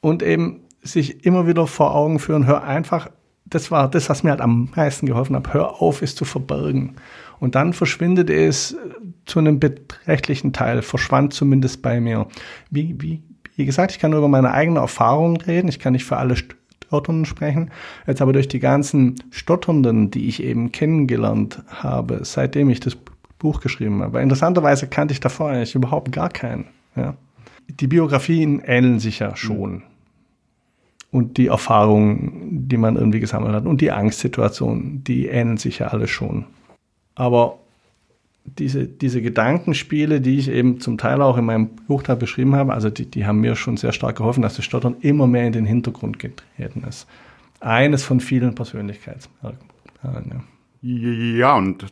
Und 0.00 0.22
eben 0.22 0.60
sich 0.82 1.24
immer 1.24 1.46
wieder 1.46 1.66
vor 1.66 1.94
Augen 1.94 2.18
führen, 2.18 2.46
hör 2.46 2.64
einfach, 2.64 3.10
das 3.46 3.70
war 3.70 3.90
das, 3.90 4.08
was 4.08 4.22
mir 4.22 4.30
halt 4.30 4.40
am 4.40 4.70
meisten 4.74 5.06
geholfen 5.06 5.36
hat, 5.36 5.52
hör 5.52 5.80
auf, 5.80 6.02
es 6.02 6.14
zu 6.14 6.24
verbergen. 6.24 6.96
Und 7.40 7.54
dann 7.54 7.72
verschwindet 7.72 8.30
es 8.30 8.76
zu 9.24 9.38
einem 9.38 9.58
beträchtlichen 9.58 10.52
Teil, 10.52 10.82
verschwand 10.82 11.32
zumindest 11.32 11.82
bei 11.82 12.00
mir. 12.00 12.28
Wie, 12.70 12.94
wie, 12.98 13.22
wie 13.56 13.64
gesagt, 13.64 13.92
ich 13.92 13.98
kann 13.98 14.10
nur 14.10 14.18
über 14.18 14.28
meine 14.28 14.52
eigene 14.52 14.80
Erfahrung 14.80 15.38
reden, 15.38 15.68
ich 15.68 15.78
kann 15.78 15.94
nicht 15.94 16.04
für 16.04 16.18
alle 16.18 16.36
Stotternden 16.36 17.24
sprechen. 17.24 17.70
Jetzt 18.06 18.20
aber 18.20 18.32
durch 18.32 18.48
die 18.48 18.60
ganzen 18.60 19.16
Stotternden, 19.30 20.10
die 20.10 20.28
ich 20.28 20.42
eben 20.42 20.70
kennengelernt 20.70 21.62
habe, 21.68 22.20
seitdem 22.24 22.68
ich 22.68 22.80
das 22.80 22.96
Buch 23.38 23.60
geschrieben 23.60 24.02
habe. 24.02 24.20
Interessanterweise 24.20 24.86
kannte 24.86 25.12
ich 25.12 25.20
davor 25.20 25.50
eigentlich 25.50 25.74
überhaupt 25.74 26.12
gar 26.12 26.28
keinen. 26.28 26.66
Ja. 26.94 27.14
Die 27.68 27.86
Biografien 27.86 28.60
ähneln 28.60 29.00
sich 29.00 29.20
ja 29.20 29.34
schon. 29.34 29.82
Und 31.10 31.38
die 31.38 31.46
Erfahrungen, 31.48 32.68
die 32.68 32.76
man 32.76 32.96
irgendwie 32.96 33.20
gesammelt 33.20 33.54
hat 33.54 33.66
und 33.66 33.80
die 33.80 33.90
Angstsituationen, 33.90 35.02
die 35.02 35.26
ähneln 35.26 35.56
sich 35.56 35.78
ja 35.78 35.88
alle 35.88 36.06
schon. 36.06 36.44
Aber 37.14 37.58
diese, 38.44 38.86
diese 38.86 39.22
Gedankenspiele, 39.22 40.20
die 40.20 40.38
ich 40.38 40.48
eben 40.48 40.80
zum 40.80 40.98
Teil 40.98 41.22
auch 41.22 41.36
in 41.36 41.44
meinem 41.44 41.68
Buch 41.86 42.02
da 42.02 42.14
beschrieben 42.14 42.54
habe, 42.54 42.72
also 42.72 42.90
die, 42.90 43.06
die 43.06 43.26
haben 43.26 43.40
mir 43.40 43.56
schon 43.56 43.76
sehr 43.76 43.92
stark 43.92 44.16
geholfen, 44.16 44.42
dass 44.42 44.56
das 44.56 44.64
Stottern 44.64 44.96
immer 45.00 45.26
mehr 45.26 45.46
in 45.46 45.52
den 45.52 45.66
Hintergrund 45.66 46.18
getreten 46.18 46.84
ist. 46.88 47.06
Eines 47.60 48.02
von 48.02 48.20
vielen 48.20 48.54
Persönlichkeitsmerkmalen. 48.54 50.30
Ja. 50.30 50.42
Ja, 50.82 51.56
und, 51.56 51.84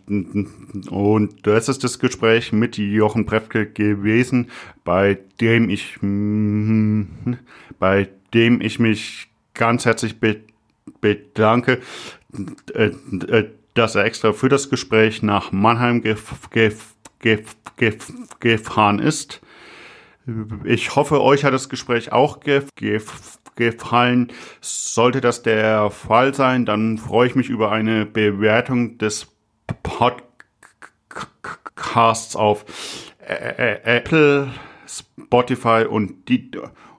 und 0.88 1.46
das 1.46 1.68
ist 1.68 1.84
das 1.84 1.98
Gespräch 1.98 2.54
mit 2.54 2.78
Jochen 2.78 3.26
Prefke 3.26 3.66
gewesen, 3.66 4.48
bei 4.82 5.18
dem 5.42 5.68
ich, 5.68 5.98
bei 7.78 8.08
dem 8.32 8.62
ich 8.62 8.78
mich 8.78 9.28
ganz 9.52 9.84
herzlich 9.84 10.16
bedanke, 11.02 11.80
äh, 12.74 12.90
äh, 13.28 13.50
dass 13.78 13.94
er 13.94 14.04
extra 14.04 14.32
für 14.32 14.48
das 14.48 14.70
Gespräch 14.70 15.22
nach 15.22 15.52
Mannheim 15.52 16.02
gef 16.02 16.50
gef 16.50 16.96
gef 17.20 17.56
gefahren 18.40 18.98
ist. 18.98 19.40
Ich 20.64 20.96
hoffe, 20.96 21.22
euch 21.22 21.44
hat 21.44 21.54
das 21.54 21.68
Gespräch 21.68 22.12
auch 22.12 22.40
gefallen. 23.56 24.32
Sollte 24.60 25.20
das 25.20 25.42
der 25.42 25.90
Fall 25.90 26.34
sein, 26.34 26.66
dann 26.66 26.98
freue 26.98 27.28
ich 27.28 27.34
mich 27.34 27.48
über 27.48 27.72
eine 27.72 28.04
Bewertung 28.04 28.98
des 28.98 29.28
Podcasts 29.82 32.36
auf 32.36 32.66
Apple, 33.20 34.52
Spotify 34.86 35.86
und, 35.88 36.28
die, 36.28 36.50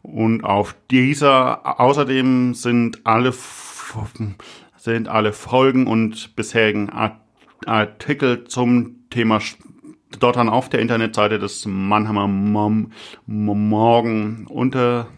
und 0.02 0.44
auf 0.44 0.76
dieser. 0.90 1.80
Außerdem 1.80 2.56
sind 2.56 3.06
alle 3.06 3.32
sind 4.90 5.08
alle 5.08 5.32
Folgen 5.34 5.86
und 5.86 6.36
bisherigen 6.36 6.90
Artikel 7.68 8.46
zum 8.46 9.08
Thema 9.12 9.40
Stottern 9.40 10.50
auf 10.50 10.70
der 10.70 10.80
Internetseite 10.80 11.38
des 11.38 11.68
Mannheimer 11.68 12.28
Morgen 13.28 14.48
unter 14.48 15.10